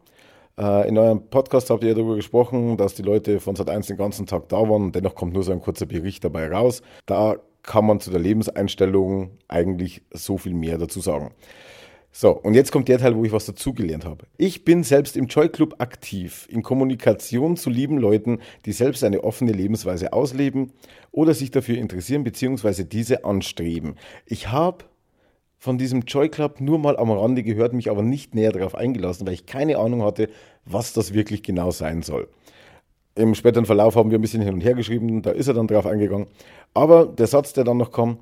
[0.60, 3.98] Äh, in eurem Podcast habt ihr darüber gesprochen, dass die Leute von Sat 1 den
[3.98, 6.82] ganzen Tag da waren dennoch kommt nur so ein kurzer Bericht dabei raus.
[7.06, 11.32] Da kann man zu der Lebenseinstellung eigentlich so viel mehr dazu sagen.
[12.12, 14.26] So, und jetzt kommt der Teil, wo ich was dazugelernt habe.
[14.38, 19.24] Ich bin selbst im Joy Club aktiv, in Kommunikation zu lieben Leuten, die selbst eine
[19.24, 20.72] offene Lebensweise ausleben
[21.12, 22.86] oder sich dafür interessieren bzw.
[22.86, 23.98] diese anstreben.
[24.26, 24.86] Ich habe
[25.58, 29.26] von diesem Joy Club nur mal am Rande gehört, mich aber nicht näher darauf eingelassen,
[29.26, 30.30] weil ich keine Ahnung hatte,
[30.65, 32.30] was das wirklich genau sein soll.
[33.15, 35.67] Im späteren Verlauf haben wir ein bisschen hin und her geschrieben, da ist er dann
[35.67, 36.28] drauf eingegangen.
[36.76, 38.20] Aber der Satz, der dann noch kam,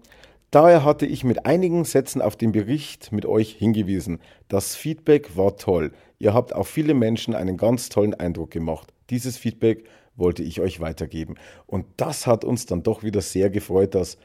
[0.52, 4.20] daher hatte ich mit einigen Sätzen auf den Bericht mit euch hingewiesen.
[4.48, 5.92] Das Feedback war toll.
[6.18, 8.94] Ihr habt auf viele Menschen einen ganz tollen Eindruck gemacht.
[9.10, 9.84] Dieses Feedback
[10.16, 11.36] wollte ich euch weitergeben.
[11.66, 14.18] Und das hat uns dann doch wieder sehr gefreut, dass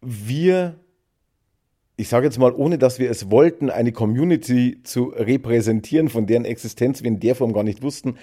[0.00, 0.78] wir,
[1.98, 6.44] ich sage jetzt mal, ohne dass wir es wollten, eine Community zu repräsentieren, von deren
[6.44, 8.14] Existenz wir in der Form gar nicht wussten,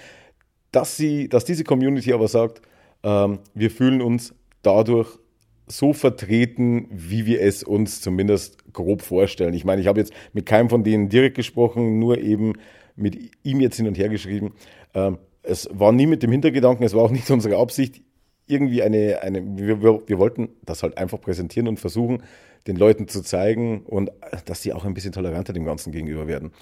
[0.72, 2.62] dass, sie, dass diese Community aber sagt,
[3.02, 5.18] ähm, wir fühlen uns dadurch
[5.66, 9.52] so vertreten, wie wir es uns zumindest grob vorstellen.
[9.52, 12.54] Ich meine, ich habe jetzt mit keinem von denen direkt gesprochen, nur eben
[12.94, 14.54] mit ihm jetzt hin und her geschrieben.
[14.94, 18.00] Ähm, es war nie mit dem Hintergedanken, es war auch nicht unsere Absicht,
[18.46, 22.22] irgendwie eine, eine wir, wir, wir, wollten das halt einfach präsentieren und versuchen,
[22.66, 24.10] den Leuten zu zeigen und
[24.44, 26.52] dass sie auch ein bisschen toleranter dem Ganzen gegenüber werden.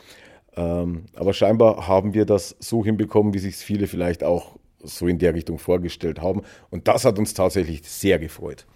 [0.57, 5.19] Ähm, aber scheinbar haben wir das so hinbekommen, wie sich viele vielleicht auch so in
[5.19, 6.43] der Richtung vorgestellt haben.
[6.71, 8.67] Und das hat uns tatsächlich sehr gefreut.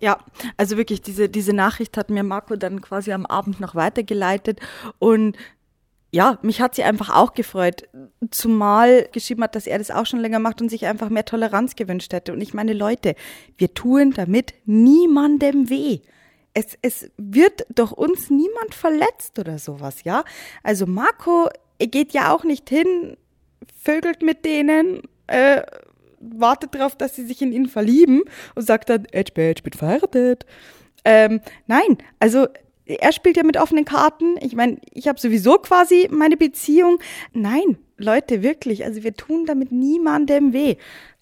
[0.00, 0.18] Ja,
[0.56, 4.60] also wirklich, diese, diese Nachricht hat mir Marco dann quasi am Abend noch weitergeleitet
[4.98, 5.36] und
[6.12, 7.88] ja, mich hat sie einfach auch gefreut,
[8.30, 11.76] zumal geschrieben hat, dass er das auch schon länger macht und sich einfach mehr Toleranz
[11.76, 12.32] gewünscht hätte.
[12.32, 13.16] Und ich meine, Leute,
[13.58, 16.00] wir tun damit niemandem weh.
[16.56, 20.24] Es, es wird durch uns niemand verletzt oder sowas, ja?
[20.62, 23.18] Also Marco geht ja auch nicht hin,
[23.82, 25.60] vögelt mit denen, äh,
[26.18, 28.22] wartet darauf, dass sie sich in ihn verlieben
[28.54, 30.46] und sagt dann, Edge, ich bin verheiratet.
[31.04, 32.46] Ähm, nein, also
[32.86, 34.36] er spielt ja mit offenen Karten.
[34.40, 37.00] Ich meine, ich habe sowieso quasi meine Beziehung.
[37.34, 38.82] Nein, Leute, wirklich.
[38.82, 40.76] Also wir tun damit niemandem weh.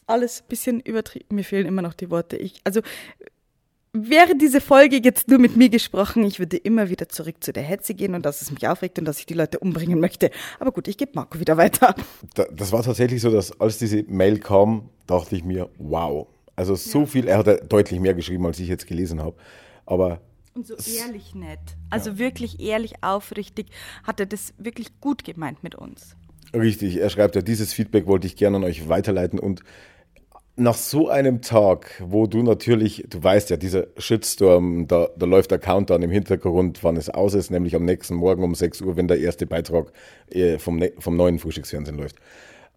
[0.06, 1.34] Alles bisschen übertrieben.
[1.34, 2.36] Mir fehlen immer noch die Worte.
[2.36, 2.82] Ich, also
[3.94, 7.62] wäre diese Folge jetzt nur mit mir gesprochen, ich würde immer wieder zurück zu der
[7.62, 10.30] Hetze gehen und dass es mich aufregt und dass ich die Leute umbringen möchte.
[10.58, 11.94] Aber gut, ich gebe Marco wieder weiter.
[12.52, 16.26] Das war tatsächlich so, dass als diese Mail kam, dachte ich mir, wow.
[16.56, 17.06] Also so ja.
[17.06, 19.36] viel, er hat deutlich mehr geschrieben, als ich jetzt gelesen habe.
[19.86, 20.20] Aber
[20.54, 21.58] und so ehrlich nett.
[21.90, 22.18] Also ja.
[22.18, 23.66] wirklich ehrlich, aufrichtig
[24.04, 26.16] hat er das wirklich gut gemeint mit uns.
[26.52, 29.62] Richtig, er schreibt ja, dieses Feedback wollte ich gerne an euch weiterleiten und
[30.56, 35.50] nach so einem Tag, wo du natürlich, du weißt ja, dieser Shitstorm, da, da läuft
[35.50, 38.96] der Countdown im Hintergrund, wann es aus ist, nämlich am nächsten Morgen um 6 Uhr,
[38.96, 39.92] wenn der erste Beitrag
[40.30, 42.16] äh, vom, vom neuen Frühstücksfernsehen läuft.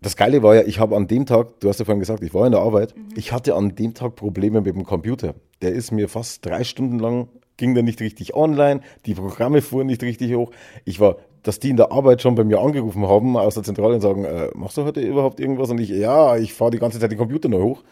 [0.01, 2.33] Das Geile war ja, ich habe an dem Tag, du hast ja vorhin gesagt, ich
[2.33, 3.09] war in der Arbeit, mhm.
[3.15, 5.35] ich hatte an dem Tag Probleme mit dem Computer.
[5.61, 9.87] Der ist mir fast drei Stunden lang, ging der nicht richtig online, die Programme fuhren
[9.87, 10.51] nicht richtig hoch.
[10.85, 13.95] Ich war dass die in der Arbeit schon bei mir angerufen haben aus der Zentrale
[13.95, 15.69] und sagen, äh, machst du heute überhaupt irgendwas?
[15.69, 17.83] Und ich, ja, ich fahre die ganze Zeit den Computer neu hoch.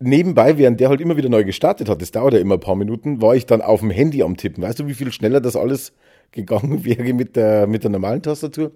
[0.00, 2.76] Nebenbei, während der halt immer wieder neu gestartet hat, das dauert ja immer ein paar
[2.76, 4.62] Minuten, war ich dann auf dem Handy am Tippen.
[4.62, 5.92] Weißt du, wie viel schneller das alles
[6.32, 8.72] gegangen wäre mit der, mit der normalen Tastatur?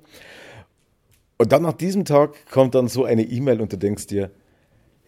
[1.38, 4.30] Und dann nach diesem Tag kommt dann so eine E-Mail und du denkst dir,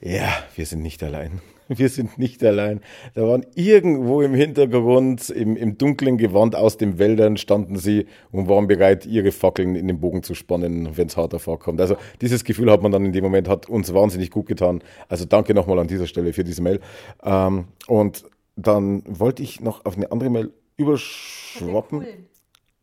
[0.01, 1.41] ja, wir sind nicht allein.
[1.69, 2.81] Wir sind nicht allein.
[3.15, 8.49] Da waren irgendwo im Hintergrund, im, im dunklen Gewand aus den Wäldern, standen sie und
[8.49, 11.81] waren bereit, ihre Fackeln in den Bogen zu spannen, wenn es hart vorkommt.
[11.81, 14.83] Also dieses Gefühl hat man dann in dem Moment, hat uns wahnsinnig gut getan.
[15.09, 16.81] Also danke nochmal an dieser Stelle für diese Mail.
[17.25, 18.25] Ähm, und
[18.57, 22.05] dann wollte ich noch auf eine andere Mail überschwappen.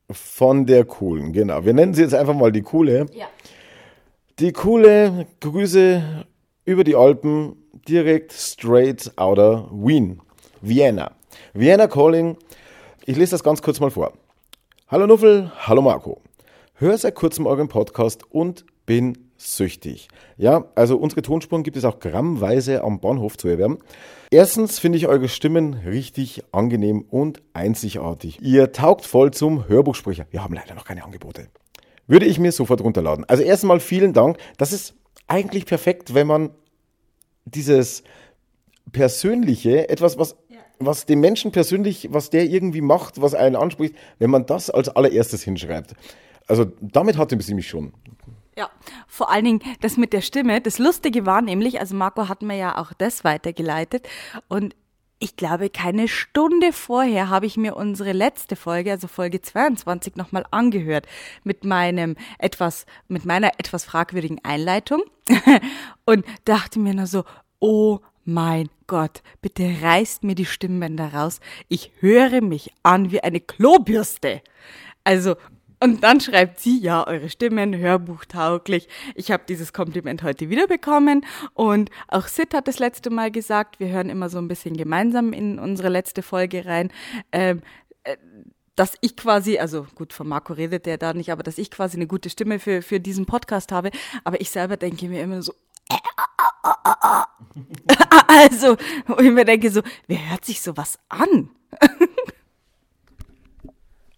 [0.10, 1.64] Von der coolen, genau.
[1.64, 3.06] Wir nennen sie jetzt einfach mal die coole.
[3.14, 3.28] Ja.
[4.40, 6.26] Die coole Grüße
[6.72, 7.58] über die Alpen
[7.88, 10.22] direkt straight outer Wien.
[10.62, 11.12] Vienna.
[11.54, 12.38] Vienna Calling.
[13.06, 14.14] Ich lese das ganz kurz mal vor.
[14.88, 16.22] Hallo Nuffel, hallo Marco.
[16.76, 20.08] Hör seit kurzem euren Podcast und bin süchtig.
[20.38, 23.80] Ja, also unsere Tonspuren gibt es auch grammweise am Bahnhof zu erwerben.
[24.30, 28.42] Erstens finde ich eure Stimmen richtig angenehm und einzigartig.
[28.42, 30.26] Ihr taugt voll zum Hörbuchsprecher.
[30.32, 31.48] Wir haben leider noch keine Angebote.
[32.08, 33.26] Würde ich mir sofort runterladen.
[33.28, 34.38] Also erstmal vielen Dank.
[34.58, 34.96] Das ist
[35.28, 36.52] eigentlich perfekt, wenn man
[37.46, 38.04] dieses
[38.92, 40.60] Persönliche, etwas, was, ja.
[40.80, 44.90] was dem Menschen persönlich, was der irgendwie macht, was einen anspricht, wenn man das als
[44.90, 45.94] allererstes hinschreibt.
[46.48, 47.94] Also damit hatte sie mich schon.
[48.58, 48.70] Ja,
[49.08, 50.60] vor allen Dingen das mit der Stimme.
[50.60, 54.08] Das Lustige war nämlich, also Marco hat mir ja auch das weitergeleitet
[54.50, 54.76] und
[55.22, 60.46] ich glaube, keine Stunde vorher habe ich mir unsere letzte Folge, also Folge 22, nochmal
[60.50, 61.06] angehört
[61.44, 65.04] mit meinem etwas, mit meiner etwas fragwürdigen Einleitung
[66.06, 67.24] und dachte mir nur so,
[67.60, 71.40] oh mein Gott, bitte reißt mir die Stimmbänder raus.
[71.68, 74.42] Ich höre mich an wie eine Klobürste.
[75.04, 75.36] Also,
[75.82, 78.88] und dann schreibt sie, ja, eure Stimmen, hörbuchtauglich.
[79.16, 81.26] Ich habe dieses Kompliment heute wieder bekommen.
[81.54, 85.34] Und auch Sid hat das letzte Mal gesagt, wir hören immer so ein bisschen gemeinsam
[85.34, 86.92] in unsere letzte Folge rein.
[87.32, 87.62] Ähm,
[88.04, 88.18] äh,
[88.76, 91.98] dass ich quasi, also gut, von Marco redet der da nicht, aber dass ich quasi
[91.98, 93.92] eine gute Stimme für, für diesen Podcast habe.
[94.24, 95.54] Aber ich selber denke mir immer so,
[95.90, 101.50] äh, äh, also, wo ich mir denke so, wer hört sich sowas an?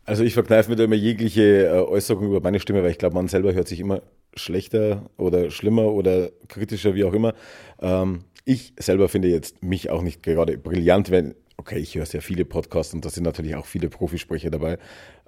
[0.05, 3.15] Also ich verkneife mir da immer jegliche äh, Äußerung über meine Stimme, weil ich glaube,
[3.15, 4.01] man selber hört sich immer
[4.35, 7.33] schlechter oder schlimmer oder kritischer, wie auch immer.
[7.81, 12.21] Ähm, ich selber finde jetzt mich auch nicht gerade brillant, wenn, okay, ich höre sehr
[12.21, 14.77] viele Podcasts und da sind natürlich auch viele Profisprecher dabei.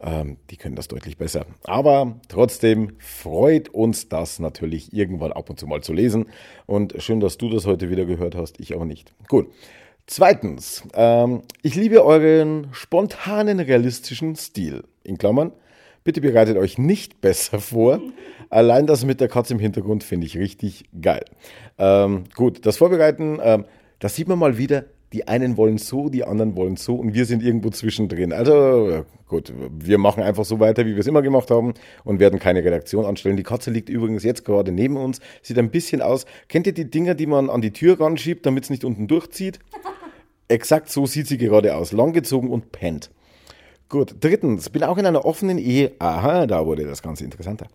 [0.02, 1.46] Ähm, die können das deutlich besser.
[1.64, 6.26] Aber trotzdem freut uns das natürlich irgendwann ab und zu mal zu lesen.
[6.66, 9.14] Und schön, dass du das heute wieder gehört hast, ich aber nicht.
[9.30, 9.48] Gut.
[10.08, 14.84] Zweitens, ähm, ich liebe euren spontanen, realistischen Stil.
[15.04, 15.52] In Klammern,
[16.04, 18.00] bitte bereitet euch nicht besser vor.
[18.50, 21.26] Allein das mit der Katze im Hintergrund finde ich richtig geil.
[21.80, 23.66] Ähm, gut, das Vorbereiten, ähm,
[24.00, 27.26] das sieht man mal wieder, Die einen wollen so, die anderen wollen so und wir
[27.26, 28.34] sind irgendwo zwischendrin.
[28.34, 32.38] Also gut, wir machen einfach so weiter, wie wir es immer gemacht haben und werden
[32.38, 33.38] keine Redaktion anstellen.
[33.38, 36.26] Die Katze liegt übrigens jetzt gerade neben uns, sieht ein bisschen aus.
[36.50, 39.60] Kennt ihr die Dinger, die man an die Tür ranschiebt, damit es nicht unten durchzieht?
[40.48, 43.10] Exakt so sieht sie gerade aus, langgezogen und pennt.
[43.90, 45.94] Gut, drittens, bin auch in einer offenen Ehe.
[46.00, 47.68] Aha, da wurde das Ganze interessanter.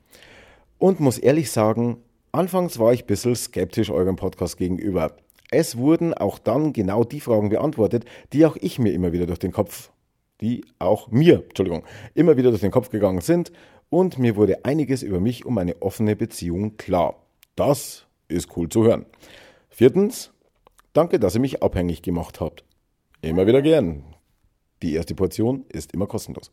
[0.79, 1.99] Und muss ehrlich sagen,
[2.33, 5.17] anfangs war ich ein bisschen skeptisch eurem Podcast gegenüber.
[5.51, 9.39] Es wurden auch dann genau die Fragen beantwortet, die auch ich mir immer wieder durch
[9.41, 9.91] den Kopf,
[10.41, 13.53] die auch mir, Entschuldigung, immer wieder durch den Kopf gegangen sind
[13.89, 17.17] und mir wurde einiges über mich und meine offene Beziehung klar.
[17.57, 19.07] Das ist cool zu hören.
[19.69, 20.33] Viertens,
[20.93, 22.65] danke, dass ihr mich abhängig gemacht habt.
[23.23, 24.05] Immer wieder gern.
[24.83, 26.53] Die erste Portion ist immer kostenlos.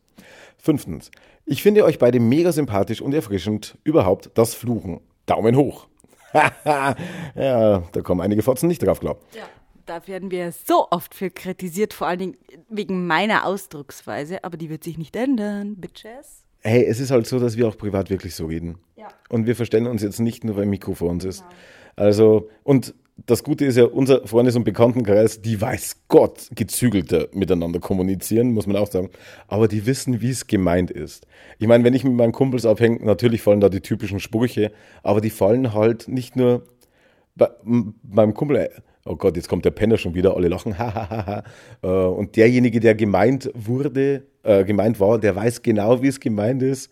[0.58, 1.10] Fünftens,
[1.46, 3.78] ich finde euch beide mega sympathisch und erfrischend.
[3.84, 5.00] Überhaupt das Fluchen.
[5.24, 5.88] Daumen hoch.
[6.34, 9.24] ja, da kommen einige Fotzen nicht drauf, glaub.
[9.34, 9.48] Ja,
[9.86, 12.36] da werden wir so oft für kritisiert, vor allen Dingen
[12.68, 16.44] wegen meiner Ausdrucksweise, aber die wird sich nicht ändern, Bitches.
[16.60, 18.78] Hey, es ist halt so, dass wir auch privat wirklich so reden.
[18.96, 19.08] Ja.
[19.30, 21.40] Und wir verstellen uns jetzt nicht nur, weil ein Mikro vor uns ist.
[21.40, 21.54] Genau.
[21.96, 22.94] Also, und
[23.26, 28.66] das Gute ist ja, unser Freundes- und Bekanntenkreis, die weiß Gott gezügelter miteinander kommunizieren, muss
[28.66, 29.10] man auch sagen.
[29.48, 31.26] Aber die wissen, wie es gemeint ist.
[31.58, 35.20] Ich meine, wenn ich mit meinen Kumpels abhänge, natürlich fallen da die typischen Sprüche, aber
[35.20, 36.62] die fallen halt nicht nur
[37.34, 37.50] bei
[38.02, 38.70] meinem Kumpel,
[39.04, 40.74] oh Gott, jetzt kommt der Penner schon wieder, alle lachen.
[41.80, 46.60] Äh, und derjenige, der gemeint wurde, äh, gemeint war, der weiß genau, wie es gemeint
[46.60, 46.90] ist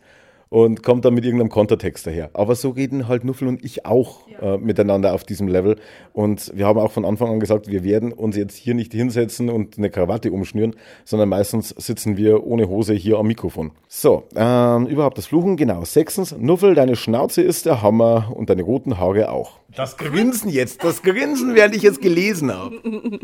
[0.48, 2.30] und kommt dann mit irgendeinem Kontertext daher.
[2.34, 4.54] Aber so reden halt Nuffel und ich auch ja.
[4.54, 5.76] äh, miteinander auf diesem Level.
[6.12, 9.48] Und wir haben auch von Anfang an gesagt, wir werden uns jetzt hier nicht hinsetzen
[9.48, 13.72] und eine Krawatte umschnüren, sondern meistens sitzen wir ohne Hose hier am Mikrofon.
[13.88, 15.84] So, ähm, überhaupt das Fluchen, genau.
[15.84, 19.58] Sechstens, Nuffel, deine Schnauze ist der Hammer und deine roten Haare auch.
[19.74, 22.76] Das Grinsen jetzt, das Grinsen, während ich es gelesen habe.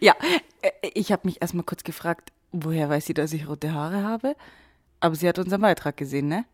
[0.00, 0.14] Ja,
[0.62, 4.34] äh, ich habe mich erstmal kurz gefragt, woher weiß sie, dass ich rote Haare habe?
[5.00, 6.44] Aber sie hat unseren Beitrag gesehen, ne?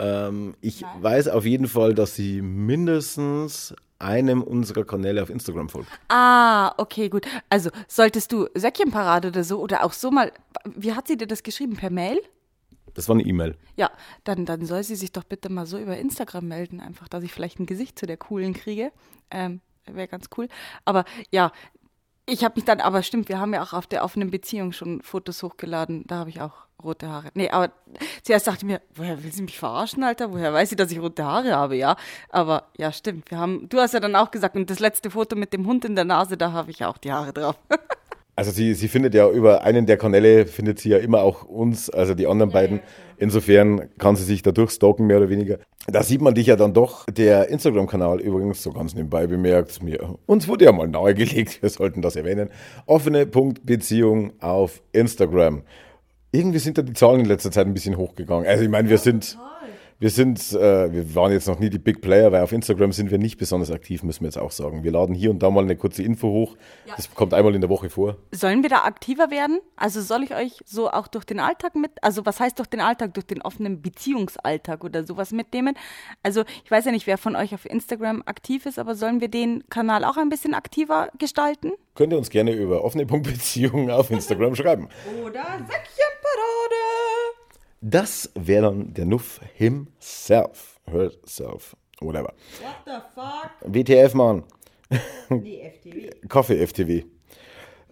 [0.00, 1.02] Ähm, ich Nein.
[1.02, 5.90] weiß auf jeden Fall, dass sie mindestens einem unserer Kanäle auf Instagram folgt.
[6.08, 7.26] Ah, okay, gut.
[7.50, 10.32] Also solltest du Säckchenparade oder so oder auch so mal,
[10.64, 11.76] wie hat sie dir das geschrieben?
[11.76, 12.18] Per Mail?
[12.94, 13.56] Das war eine E-Mail.
[13.76, 13.90] Ja,
[14.24, 17.32] dann, dann soll sie sich doch bitte mal so über Instagram melden, einfach, dass ich
[17.32, 18.90] vielleicht ein Gesicht zu der coolen kriege.
[19.30, 20.48] Ähm, Wäre ganz cool.
[20.84, 21.52] Aber ja,
[22.30, 25.02] ich habe mich dann, aber stimmt, wir haben ja auch auf der offenen Beziehung schon
[25.02, 26.04] Fotos hochgeladen.
[26.06, 27.28] Da habe ich auch rote Haare.
[27.34, 27.72] Nee, aber
[28.22, 30.32] zuerst dachte ich mir, woher will sie mich verarschen, Alter?
[30.32, 31.96] Woher weiß sie, dass ich rote Haare habe, ja?
[32.30, 33.30] Aber ja, stimmt.
[33.30, 35.84] Wir haben, du hast ja dann auch gesagt, und das letzte Foto mit dem Hund
[35.84, 37.56] in der Nase, da habe ich auch die Haare drauf.
[38.36, 41.90] Also sie, sie findet ja über einen der Kanäle, findet sie ja immer auch uns,
[41.90, 42.80] also die anderen beiden.
[43.18, 45.58] Insofern kann sie sich da durchstalken, mehr oder weniger.
[45.86, 47.04] Da sieht man dich ja dann doch.
[47.06, 52.00] Der Instagram-Kanal übrigens, so ganz nebenbei bemerkt, mir, uns wurde ja mal nahegelegt, wir sollten
[52.00, 52.48] das erwähnen.
[52.86, 55.62] Offene Punkt Beziehung auf Instagram.
[56.32, 58.46] Irgendwie sind da die Zahlen in letzter Zeit ein bisschen hochgegangen.
[58.46, 59.36] Also ich meine, wir sind...
[60.00, 63.10] Wir sind, äh, wir waren jetzt noch nie die Big Player, weil auf Instagram sind
[63.10, 64.82] wir nicht besonders aktiv, müssen wir jetzt auch sagen.
[64.82, 66.56] Wir laden hier und da mal eine kurze Info hoch.
[66.86, 66.94] Ja.
[66.96, 68.16] Das kommt einmal in der Woche vor.
[68.32, 69.60] Sollen wir da aktiver werden?
[69.76, 72.80] Also soll ich euch so auch durch den Alltag mit, also was heißt durch den
[72.80, 75.76] Alltag, durch den offenen Beziehungsalltag oder sowas mitnehmen?
[76.22, 79.28] Also ich weiß ja nicht, wer von euch auf Instagram aktiv ist, aber sollen wir
[79.28, 81.72] den Kanal auch ein bisschen aktiver gestalten?
[81.94, 84.88] Könnt ihr uns gerne über offene Beziehungen auf Instagram schreiben.
[85.22, 86.99] Oder Säckchenparade.
[87.80, 90.78] Das wäre dann der Nuff himself.
[90.86, 91.76] Herself.
[92.00, 92.32] Whatever.
[92.60, 93.50] What the fuck?
[93.74, 94.44] WTF, Mann.
[95.30, 96.10] Nee, FTW.
[96.28, 97.04] Kaffee FTW.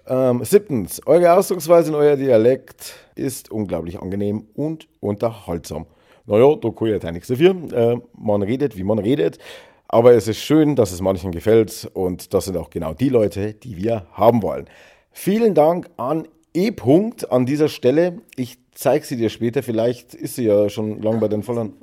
[0.06, 5.86] Ähm, siebtens, eure Ausdrucksweise und euer Dialekt ist unglaublich angenehm und unterhaltsam.
[6.26, 7.50] Naja, da kann ich ja nichts dafür.
[7.72, 9.38] Äh, man redet, wie man redet.
[9.86, 13.54] Aber es ist schön, dass es manchen gefällt und das sind auch genau die Leute,
[13.54, 14.68] die wir haben wollen.
[15.12, 16.70] Vielen Dank an E.
[16.70, 18.20] -Punkt an dieser Stelle.
[18.36, 19.62] Ich zeige sie dir später.
[19.62, 21.74] Vielleicht ist sie ja schon lange bei den Followern.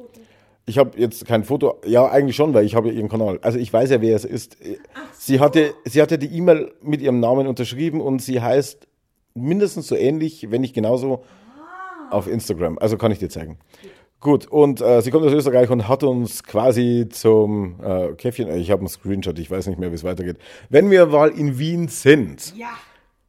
[0.66, 1.80] Ich habe jetzt kein Foto.
[1.86, 3.40] Ja, eigentlich schon, weil ich habe ja ihren Kanal.
[3.42, 4.58] Also ich weiß ja, wer es ist.
[5.14, 8.88] Sie hatte, sie hatte die E-Mail mit ihrem Namen unterschrieben und sie heißt
[9.36, 11.24] mindestens so ähnlich, wenn nicht genauso,
[12.10, 12.80] auf Instagram.
[12.80, 13.60] Also kann ich dir zeigen.
[14.20, 18.72] Gut, und äh, sie kommt aus Österreich und hat uns quasi zum äh, Käffchen, ich
[18.72, 20.38] habe einen Screenshot, ich weiß nicht mehr, wie es weitergeht.
[20.70, 22.56] Wenn wir mal in Wien sind.
[22.58, 22.70] Ja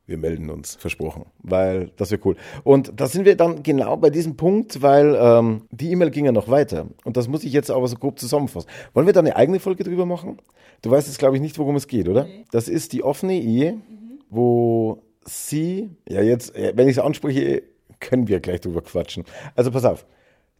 [0.07, 2.37] wir melden uns, versprochen, weil das wäre cool.
[2.63, 6.33] Und da sind wir dann genau bei diesem Punkt, weil ähm, die E-Mail ging ja
[6.33, 6.87] noch weiter.
[7.05, 8.69] Und das muss ich jetzt aber so grob zusammenfassen.
[8.95, 10.39] Wollen wir da eine eigene Folge drüber machen?
[10.83, 12.23] Du weißt jetzt, glaube ich, nicht, worum es geht, oder?
[12.23, 12.45] Okay.
[12.53, 14.21] Das ist die offene Ehe, mhm.
[14.31, 17.65] wo sie, ja jetzt, wenn ich es anspreche,
[17.99, 19.25] können wir gleich drüber quatschen.
[19.55, 20.07] Also pass auf.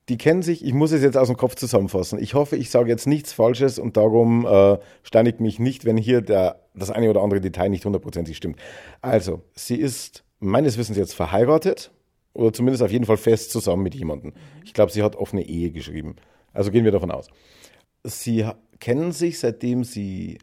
[0.09, 2.23] Die kennen sich, ich muss es jetzt aus dem Kopf zusammenfassen.
[2.23, 6.21] Ich hoffe, ich sage jetzt nichts Falsches und darum äh, steinigt mich nicht, wenn hier
[6.21, 8.59] der, das eine oder andere Detail nicht hundertprozentig stimmt.
[9.03, 11.91] Also, sie ist meines Wissens jetzt verheiratet
[12.35, 14.33] oder zumindest auf jeden Fall fest zusammen mit jemandem.
[14.65, 16.17] Ich glaube, sie hat offene Ehe geschrieben.
[16.53, 17.27] Also gehen wir davon aus.
[18.05, 18.47] Sie
[18.79, 20.39] kennen sich, seitdem sie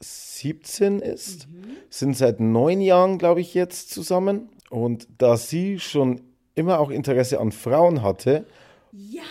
[0.00, 1.76] 17 ist, mhm.
[1.90, 4.48] sind seit neun Jahren, glaube ich, jetzt zusammen.
[4.70, 6.22] Und da sie schon
[6.54, 8.46] immer auch Interesse an Frauen hatte
[8.96, 9.22] ja,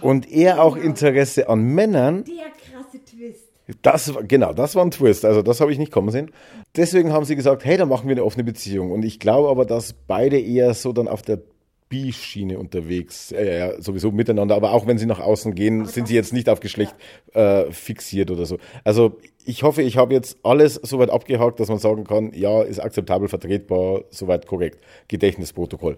[0.00, 0.64] und er genau.
[0.64, 2.24] auch Interesse an Männern.
[2.24, 3.48] Der krasse Twist.
[3.82, 5.24] Das, genau, das war ein Twist.
[5.24, 6.30] Also das habe ich nicht kommen sehen.
[6.76, 8.92] Deswegen haben sie gesagt, hey, dann machen wir eine offene Beziehung.
[8.92, 11.40] Und ich glaube aber, dass beide eher so dann auf der
[11.88, 16.08] Bi-Schiene unterwegs, äh, ja, sowieso miteinander, aber auch wenn sie nach außen gehen, aber sind
[16.08, 16.94] sie jetzt nicht auf Geschlecht
[17.32, 18.58] äh, fixiert oder so.
[18.84, 22.78] Also ich hoffe, ich habe jetzt alles soweit abgehakt, dass man sagen kann, ja, ist
[22.78, 24.80] akzeptabel, vertretbar, soweit korrekt.
[25.08, 25.96] Gedächtnisprotokoll.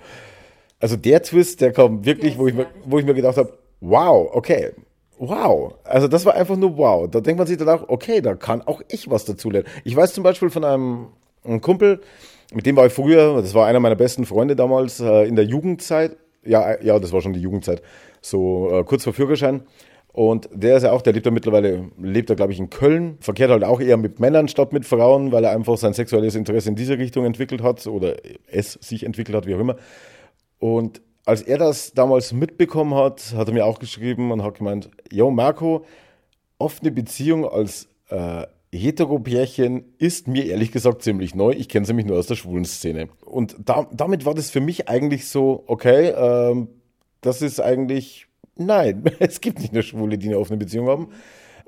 [0.81, 4.31] Also der Twist, der kam wirklich, wo ich, mir, wo ich mir gedacht habe, wow,
[4.33, 4.73] okay,
[5.19, 5.75] wow.
[5.85, 7.09] Also das war einfach nur wow.
[7.09, 9.69] Da denkt man sich dann auch, okay, da kann auch ich was dazu lernen.
[9.85, 11.07] Ich weiß zum Beispiel von einem,
[11.45, 12.01] einem Kumpel,
[12.53, 15.45] mit dem war ich früher, das war einer meiner besten Freunde damals äh, in der
[15.45, 16.17] Jugendzeit.
[16.45, 17.83] Ja, äh, ja, das war schon die Jugendzeit.
[18.23, 19.63] So äh, kurz vor Führerschein.
[20.13, 23.17] Und der ist ja auch, der lebt ja mittlerweile, lebt er glaube ich in Köln,
[23.21, 26.69] verkehrt halt auch eher mit Männern statt mit Frauen, weil er einfach sein sexuelles Interesse
[26.69, 28.17] in diese Richtung entwickelt hat oder
[28.51, 29.77] es sich entwickelt hat, wie auch immer.
[30.61, 34.91] Und als er das damals mitbekommen hat, hat er mir auch geschrieben und hat gemeint,
[35.11, 35.85] yo Marco,
[36.59, 41.53] offene Beziehung als äh, Hetero-Pärchen ist mir ehrlich gesagt ziemlich neu.
[41.53, 43.09] Ich kenne sie nämlich nur aus der schwulen Szene.
[43.25, 46.69] Und da, damit war das für mich eigentlich so, okay, ähm,
[47.21, 51.09] das ist eigentlich, nein, es gibt nicht nur Schwule, die eine offene Beziehung haben.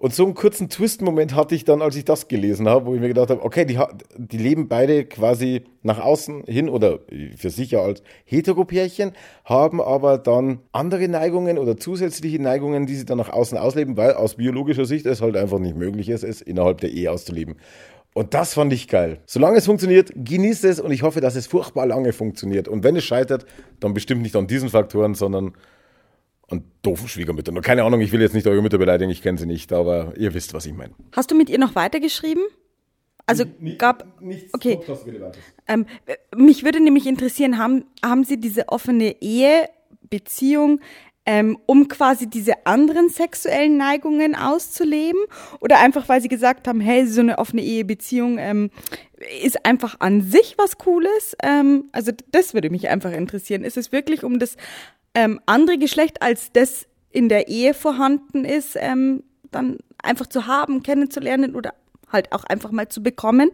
[0.02, 3.00] Und so einen kurzen Twist-Moment hatte ich dann, als ich das gelesen habe, wo ich
[3.00, 3.78] mir gedacht habe, okay, die,
[4.16, 6.98] die leben beide quasi nach außen hin oder
[7.36, 9.12] für sich ja als Heteropärchen,
[9.44, 14.14] haben aber dann andere Neigungen oder zusätzliche Neigungen, die sie dann nach außen ausleben, weil
[14.14, 17.54] aus biologischer Sicht es halt einfach nicht möglich ist, es innerhalb der Ehe auszuleben.
[18.12, 19.20] Und das fand ich geil.
[19.26, 22.66] Solange es funktioniert, genießt es und ich hoffe, dass es furchtbar lange funktioniert.
[22.66, 23.46] Und wenn es scheitert,
[23.78, 25.52] dann bestimmt nicht an diesen Faktoren, sondern
[26.52, 27.60] und doofen Schwiegermüttern.
[27.62, 30.34] Keine Ahnung, ich will jetzt nicht eure Mütter beleidigen, ich kenne sie nicht, aber ihr
[30.34, 30.94] wisst, was ich meine.
[31.12, 32.44] Hast du mit ihr noch weitergeschrieben?
[33.26, 34.80] Also N gab nichts okay.
[35.66, 35.86] Ähm,
[36.36, 40.80] mich würde nämlich interessieren, haben, haben Sie diese offene Ehebeziehung,
[41.24, 45.20] ähm, um quasi diese anderen sexuellen Neigungen auszuleben?
[45.60, 48.70] Oder einfach, weil Sie gesagt haben, hey, so eine offene Ehebeziehung ähm,
[49.42, 51.36] ist einfach an sich was Cooles?
[51.42, 53.62] Ähm, also das würde mich einfach interessieren.
[53.62, 54.56] Ist es wirklich um das
[55.14, 60.82] ähm, andere Geschlecht als das in der Ehe vorhanden ist, ähm, dann einfach zu haben,
[60.82, 61.74] kennenzulernen oder
[62.12, 63.50] halt auch einfach mal zu bekommen?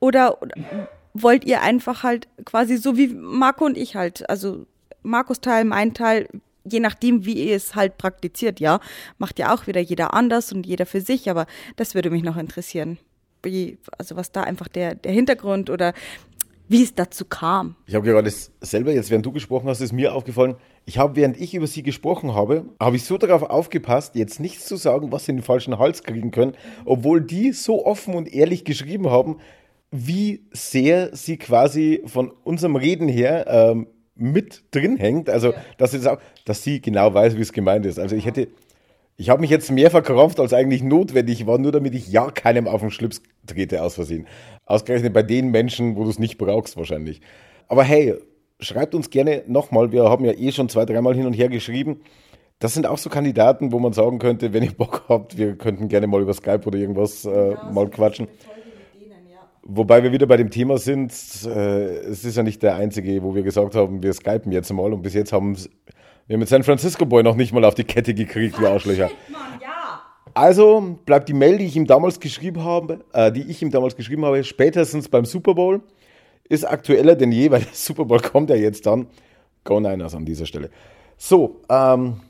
[0.00, 0.54] Oder, oder
[1.14, 4.66] wollt ihr einfach halt quasi so wie Marco und ich halt, also
[5.02, 6.28] Markus Teil, mein Teil,
[6.64, 8.80] je nachdem, wie ihr es halt praktiziert, ja,
[9.18, 11.46] macht ja auch wieder jeder anders und jeder für sich, aber
[11.76, 12.98] das würde mich noch interessieren.
[13.42, 15.94] Wie, also was da einfach der, der Hintergrund oder
[16.68, 17.76] wie es dazu kam.
[17.86, 21.40] Ich habe gerade selber, jetzt während du gesprochen hast, ist mir aufgefallen, ich habe, während
[21.40, 25.26] ich über sie gesprochen habe, habe ich so darauf aufgepasst, jetzt nichts zu sagen, was
[25.26, 26.54] sie in den falschen Hals kriegen können,
[26.84, 29.36] obwohl die so offen und ehrlich geschrieben haben,
[29.90, 33.86] wie sehr sie quasi von unserem Reden her ähm,
[34.16, 35.28] mit drin hängt.
[35.28, 35.58] Also, ja.
[35.76, 37.98] dass, sie das auch, dass sie genau weiß, wie es gemeint ist.
[37.98, 38.48] Also, ich hätte,
[39.16, 42.66] ich habe mich jetzt mehr verkrampft, als eigentlich notwendig war, nur damit ich ja keinem
[42.66, 44.26] auf den Schlips trete aus Versehen.
[44.64, 47.20] Ausgerechnet bei den Menschen, wo du es nicht brauchst, wahrscheinlich.
[47.68, 48.14] Aber hey,
[48.60, 49.92] schreibt uns gerne nochmal.
[49.92, 52.00] Wir haben ja eh schon zwei, dreimal hin und her geschrieben.
[52.58, 55.88] Das sind auch so Kandidaten, wo man sagen könnte, wenn ihr Bock habt, wir könnten
[55.88, 58.28] gerne mal über Skype oder irgendwas äh, ja, mal quatschen.
[58.28, 58.52] Ja.
[59.64, 61.12] Wobei wir wieder bei dem Thema sind,
[61.44, 64.92] äh, es ist ja nicht der einzige, wo wir gesagt haben, wir skypen jetzt mal
[64.92, 65.56] und bis jetzt haben
[66.26, 69.10] wir mit San Francisco Boy noch nicht mal auf die Kette gekriegt, wie Arschlöcher.
[70.34, 73.96] Also bleibt die Mail, die ich ihm damals geschrieben habe, äh, die ich ihm damals
[73.96, 75.82] geschrieben habe, spätestens beim Super Bowl
[76.48, 79.06] ist aktueller denn je, weil der Super Bowl kommt ja jetzt dann.
[79.64, 80.70] Go Niners an dieser Stelle.
[81.16, 82.20] So, ähm,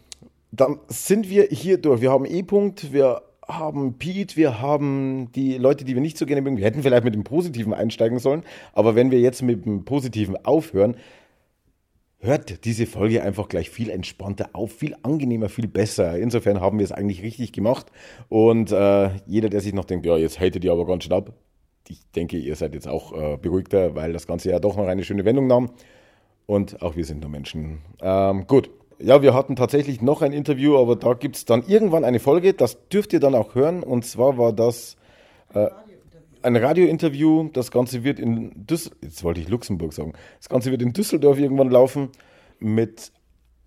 [0.50, 2.00] dann sind wir hier durch.
[2.02, 6.42] Wir haben E-Punkt, wir haben Pete, wir haben die Leute, die wir nicht so gerne
[6.42, 6.58] mögen.
[6.58, 10.36] Wir hätten vielleicht mit dem Positiven einsteigen sollen, aber wenn wir jetzt mit dem Positiven
[10.44, 10.96] aufhören,
[12.22, 16.16] hört diese Folge einfach gleich viel entspannter auf, viel angenehmer, viel besser.
[16.18, 17.86] Insofern haben wir es eigentlich richtig gemacht.
[18.28, 21.32] Und äh, jeder, der sich noch denkt, ja, jetzt hatet ihr aber ganz schön ab,
[21.88, 25.04] ich denke, ihr seid jetzt auch äh, beruhigter, weil das Ganze ja doch noch eine
[25.04, 25.70] schöne Wendung nahm.
[26.46, 27.82] Und auch wir sind nur Menschen.
[28.00, 28.70] Ähm, gut.
[28.98, 32.54] Ja, wir hatten tatsächlich noch ein Interview, aber da gibt es dann irgendwann eine Folge,
[32.54, 33.82] das dürft ihr dann auch hören.
[33.82, 34.96] Und zwar war das
[35.54, 35.68] äh,
[36.44, 37.48] ein Radiointerview.
[37.52, 41.38] Das Ganze wird in Düsseldorf, jetzt wollte ich Luxemburg sagen, das Ganze wird in Düsseldorf
[41.38, 42.10] irgendwann laufen
[42.58, 43.12] mit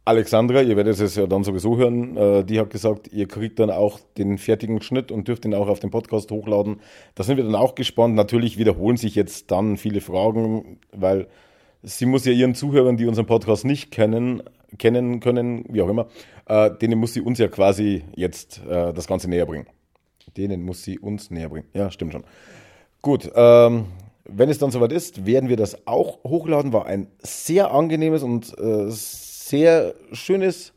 [0.08, 3.72] Alexandra, ihr werdet es ja dann sowieso hören, äh, die hat gesagt, ihr kriegt dann
[3.72, 6.80] auch den fertigen Schnitt und dürft ihn auch auf den Podcast hochladen.
[7.16, 8.14] Da sind wir dann auch gespannt.
[8.14, 11.28] Natürlich wiederholen sich jetzt dann viele Fragen, weil
[11.82, 14.44] sie muss ja ihren Zuhörern, die unseren Podcast nicht kennen,
[14.78, 16.08] kennen können, wie auch immer,
[16.46, 19.66] äh, denen muss sie uns ja quasi jetzt äh, das Ganze näher bringen.
[20.38, 21.68] Denen muss sie uns näher bringen.
[21.74, 22.26] Ja, stimmt schon.
[23.06, 23.86] Gut, ähm,
[24.24, 26.74] wenn es dann soweit ist, werden wir das auch hochladen.
[26.74, 30.74] War ein sehr angenehmes und äh, sehr schönes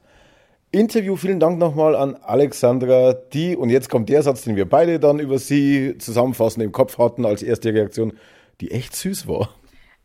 [0.70, 1.16] Interview.
[1.16, 5.20] Vielen Dank nochmal an Alexandra, die, und jetzt kommt der Satz, den wir beide dann
[5.20, 8.12] über sie zusammenfassend im Kopf hatten als erste Reaktion,
[8.61, 9.49] die echt süß war.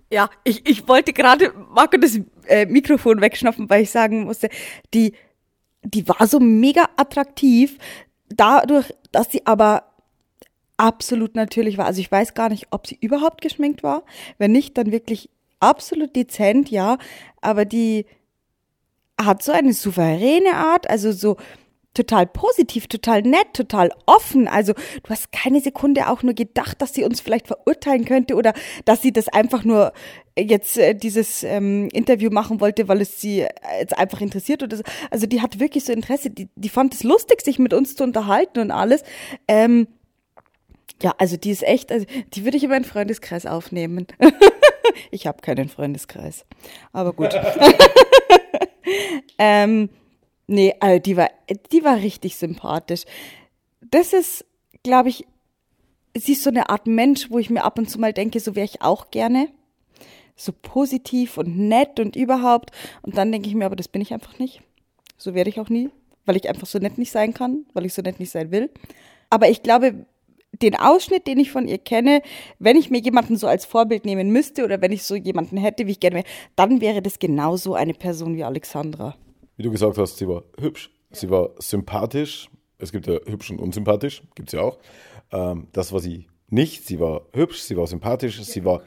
[0.09, 2.17] Ja, ich, ich wollte gerade Marco das
[2.47, 4.47] äh, Mikrofon wegschnappen, weil ich sagen musste,
[4.93, 5.11] die,
[5.83, 7.77] die war so mega attraktiv,
[8.29, 9.92] dadurch, dass sie aber
[10.77, 11.85] absolut natürlich war.
[11.85, 14.03] Also ich weiß gar nicht, ob sie überhaupt geschminkt war.
[14.37, 16.97] Wenn nicht, dann wirklich absolut dezent, ja.
[17.41, 18.05] Aber die,
[19.21, 21.37] hat so eine souveräne Art, also so
[21.93, 24.47] total positiv, total nett, total offen.
[24.47, 28.53] Also du hast keine Sekunde auch nur gedacht, dass sie uns vielleicht verurteilen könnte oder
[28.85, 29.93] dass sie das einfach nur
[30.35, 33.45] jetzt äh, dieses ähm, Interview machen wollte, weil es sie
[33.79, 34.83] jetzt einfach interessiert oder so.
[35.11, 38.03] Also die hat wirklich so Interesse, die, die fand es lustig, sich mit uns zu
[38.03, 39.03] unterhalten und alles.
[39.47, 39.87] Ähm,
[41.03, 44.07] ja, also die ist echt, also die würde ich in meinen Freundeskreis aufnehmen.
[45.11, 46.45] ich habe keinen Freundeskreis,
[46.93, 47.33] aber gut.
[49.37, 49.89] ähm,
[50.47, 51.29] nee, also die war,
[51.73, 53.03] die war richtig sympathisch.
[53.81, 54.45] Das ist,
[54.81, 55.25] glaube ich,
[56.15, 58.55] sie ist so eine Art Mensch, wo ich mir ab und zu mal denke, so
[58.55, 59.49] wäre ich auch gerne.
[60.37, 62.71] So positiv und nett und überhaupt.
[63.01, 64.61] Und dann denke ich mir, aber das bin ich einfach nicht.
[65.17, 65.89] So werde ich auch nie,
[66.25, 68.71] weil ich einfach so nett nicht sein kann, weil ich so nett nicht sein will.
[69.29, 70.05] Aber ich glaube,
[70.61, 72.21] den Ausschnitt, den ich von ihr kenne,
[72.59, 75.87] wenn ich mir jemanden so als Vorbild nehmen müsste oder wenn ich so jemanden hätte,
[75.87, 79.15] wie ich gerne wäre, dann wäre das genauso eine Person wie Alexandra.
[79.57, 82.49] Wie du gesagt hast, sie war hübsch, sie war sympathisch.
[82.77, 84.77] Es gibt ja hübsch und unsympathisch, gibt es ja auch.
[85.31, 86.85] Ähm, das war sie nicht.
[86.85, 88.81] Sie war hübsch, sie war sympathisch, sie war.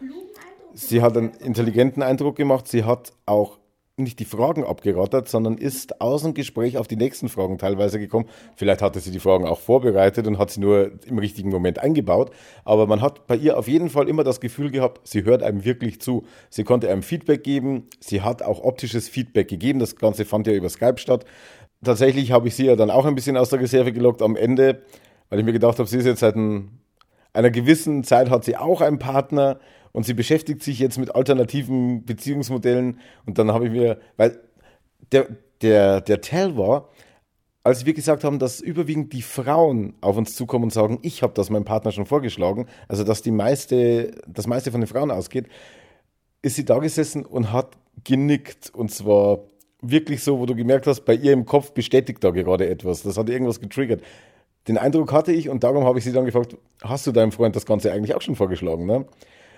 [0.74, 2.68] Sie hat einen intelligenten Eindruck gemacht.
[2.68, 3.58] Sie hat auch
[3.98, 8.26] nicht die Fragen abgerattert, sondern ist aus dem Gespräch auf die nächsten Fragen teilweise gekommen.
[8.54, 12.30] Vielleicht hatte sie die Fragen auch vorbereitet und hat sie nur im richtigen Moment eingebaut.
[12.66, 15.64] Aber man hat bei ihr auf jeden Fall immer das Gefühl gehabt, sie hört einem
[15.64, 16.24] wirklich zu.
[16.50, 17.86] Sie konnte einem Feedback geben.
[17.98, 19.78] Sie hat auch optisches Feedback gegeben.
[19.78, 21.24] Das Ganze fand ja über Skype statt.
[21.82, 24.82] Tatsächlich habe ich sie ja dann auch ein bisschen aus der Reserve gelockt am Ende,
[25.30, 26.80] weil ich mir gedacht habe, sie ist jetzt seit ein,
[27.32, 29.58] einer gewissen Zeit hat sie auch einen Partner
[29.96, 33.00] und sie beschäftigt sich jetzt mit alternativen Beziehungsmodellen.
[33.24, 34.38] Und dann habe ich mir, weil
[35.10, 35.26] der,
[35.62, 36.90] der, der Tell war,
[37.64, 41.32] als wir gesagt haben, dass überwiegend die Frauen auf uns zukommen und sagen, ich habe
[41.32, 45.46] das meinem Partner schon vorgeschlagen, also dass die meiste, das meiste von den Frauen ausgeht,
[46.42, 49.44] ist sie da gesessen und hat genickt und zwar
[49.80, 53.02] wirklich so, wo du gemerkt hast, bei ihr im Kopf bestätigt da gerade etwas.
[53.02, 54.02] Das hat irgendwas getriggert.
[54.68, 57.56] Den Eindruck hatte ich und darum habe ich sie dann gefragt, hast du deinem Freund
[57.56, 58.84] das Ganze eigentlich auch schon vorgeschlagen?
[58.84, 59.06] Ne?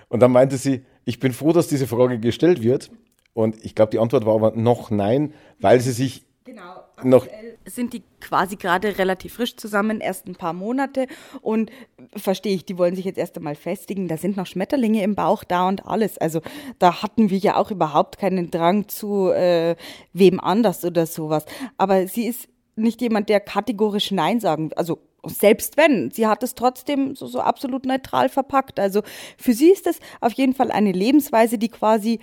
[0.09, 2.91] Und dann meinte sie, ich bin froh, dass diese Frage gestellt wird.
[3.33, 7.27] Und ich glaube, die Antwort war aber noch nein, weil sie sich genau, noch
[7.65, 11.07] sind die quasi gerade relativ frisch zusammen, erst ein paar Monate
[11.41, 11.71] und
[12.15, 15.43] verstehe ich, die wollen sich jetzt erst einmal festigen, da sind noch Schmetterlinge im Bauch
[15.43, 16.17] da und alles.
[16.17, 16.41] Also
[16.79, 19.75] da hatten wir ja auch überhaupt keinen Drang zu äh,
[20.13, 21.45] wem anders oder sowas.
[21.77, 26.55] Aber sie ist nicht jemand, der kategorisch Nein sagen, also selbst wenn, sie hat es
[26.55, 28.79] trotzdem so, so absolut neutral verpackt.
[28.79, 29.01] Also
[29.37, 32.19] für sie ist es auf jeden Fall eine Lebensweise, die quasi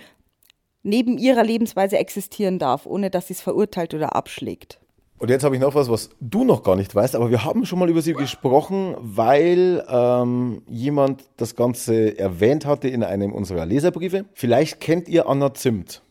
[0.83, 4.79] neben ihrer Lebensweise existieren darf, ohne dass sie es verurteilt oder abschlägt.
[5.19, 7.65] Und jetzt habe ich noch was, was du noch gar nicht weißt, aber wir haben
[7.65, 13.65] schon mal über sie gesprochen, weil ähm, jemand das Ganze erwähnt hatte in einem unserer
[13.65, 14.25] Leserbriefe.
[14.33, 16.03] Vielleicht kennt ihr Anna Zimt.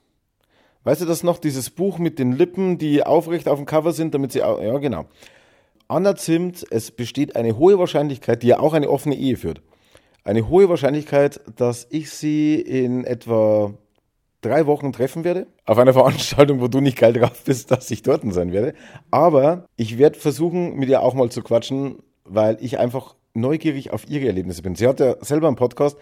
[0.82, 1.38] Weißt du das noch?
[1.38, 4.40] Dieses Buch mit den Lippen, die aufrecht auf dem Cover sind, damit sie.
[4.40, 5.06] Ja, genau.
[5.88, 9.62] Anna Zimt, es besteht eine hohe Wahrscheinlichkeit, die ja auch eine offene Ehe führt.
[10.24, 13.72] Eine hohe Wahrscheinlichkeit, dass ich sie in etwa
[14.40, 15.46] drei Wochen treffen werde.
[15.64, 18.74] Auf einer Veranstaltung, wo du nicht geil drauf bist, dass ich dort sein werde.
[19.10, 24.08] Aber ich werde versuchen, mit ihr auch mal zu quatschen, weil ich einfach neugierig auf
[24.08, 24.74] ihre Erlebnisse bin.
[24.74, 25.96] Sie hat ja selber einen Podcast,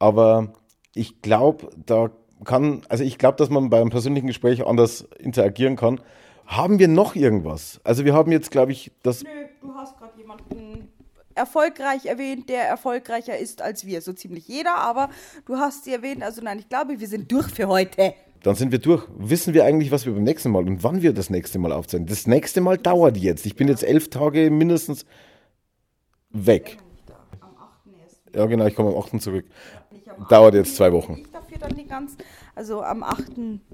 [0.00, 0.54] aber
[0.94, 2.10] ich glaube, da
[2.44, 6.00] kann, also ich glaube, dass man beim persönlichen Gespräch anders interagieren kann.
[6.50, 7.80] Haben wir noch irgendwas?
[7.84, 9.22] Also wir haben jetzt, glaube ich, das.
[9.22, 9.28] Nö,
[9.60, 10.88] du hast gerade jemanden
[11.36, 14.02] erfolgreich erwähnt, der erfolgreicher ist als wir.
[14.02, 15.10] So ziemlich jeder, aber
[15.46, 16.24] du hast sie erwähnt.
[16.24, 18.14] Also nein, ich glaube, wir sind durch für heute.
[18.42, 19.06] Dann sind wir durch.
[19.16, 22.08] Wissen wir eigentlich, was wir beim nächsten Mal und wann wir das nächste Mal aufzeichnen?
[22.08, 23.46] Das nächste Mal dauert jetzt.
[23.46, 25.06] Ich bin jetzt elf Tage mindestens
[26.30, 26.78] weg.
[28.34, 29.22] Ja, genau, ich komme am 8.
[29.22, 29.44] zurück.
[30.28, 31.22] Dauert jetzt zwei Wochen.
[32.54, 33.24] Also am 8.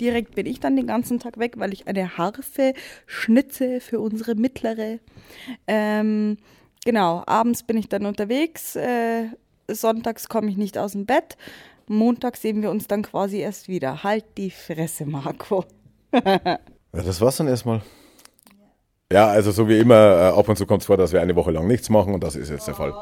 [0.01, 2.75] direkt bin ich dann den ganzen Tag weg, weil ich eine Harfe
[3.07, 4.99] schnitze für unsere mittlere.
[5.67, 6.37] Ähm,
[6.85, 8.77] genau, abends bin ich dann unterwegs.
[8.77, 9.29] Äh,
[9.69, 11.37] sonntags komme ich nicht aus dem Bett.
[11.89, 14.03] Montag sehen wir uns dann quasi erst wieder.
[14.03, 15.65] Halt die Fresse, Marco.
[16.13, 16.59] ja,
[16.93, 17.83] das war's dann erstmal.
[19.13, 21.37] Ja, also so wie immer, äh, ab und zu kommt es vor, dass wir eine
[21.37, 22.93] Woche lang nichts machen und das ist jetzt der Fall.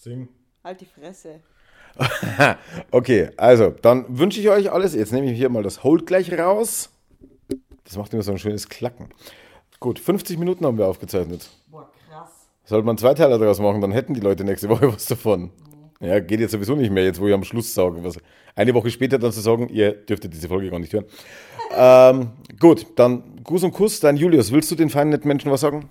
[0.00, 0.28] Sing.
[0.64, 1.40] Halt die Fresse.
[2.90, 4.94] okay, also dann wünsche ich euch alles.
[4.94, 6.88] Jetzt nehme ich hier mal das Hold gleich raus.
[7.84, 9.10] Das macht immer so ein schönes Klacken.
[9.78, 11.50] Gut, 50 Minuten haben wir aufgezeichnet.
[11.70, 12.30] Boah, krass.
[12.64, 15.50] Sollte man zwei Teile daraus machen, dann hätten die Leute nächste Woche was davon.
[16.00, 18.02] Ja, geht jetzt sowieso nicht mehr, jetzt wo ich am Schluss sage.
[18.02, 18.16] Was,
[18.54, 21.04] eine Woche später dann zu sagen, ihr dürftet diese Folge gar nicht hören.
[21.76, 24.00] ähm, gut, dann Gruß und Kuss.
[24.00, 25.90] Dein Julius, willst du den feinen netten Menschen was sagen?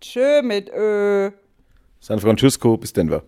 [0.00, 1.30] Tschö mit Ö.
[2.00, 3.22] San Francisco bis Denver.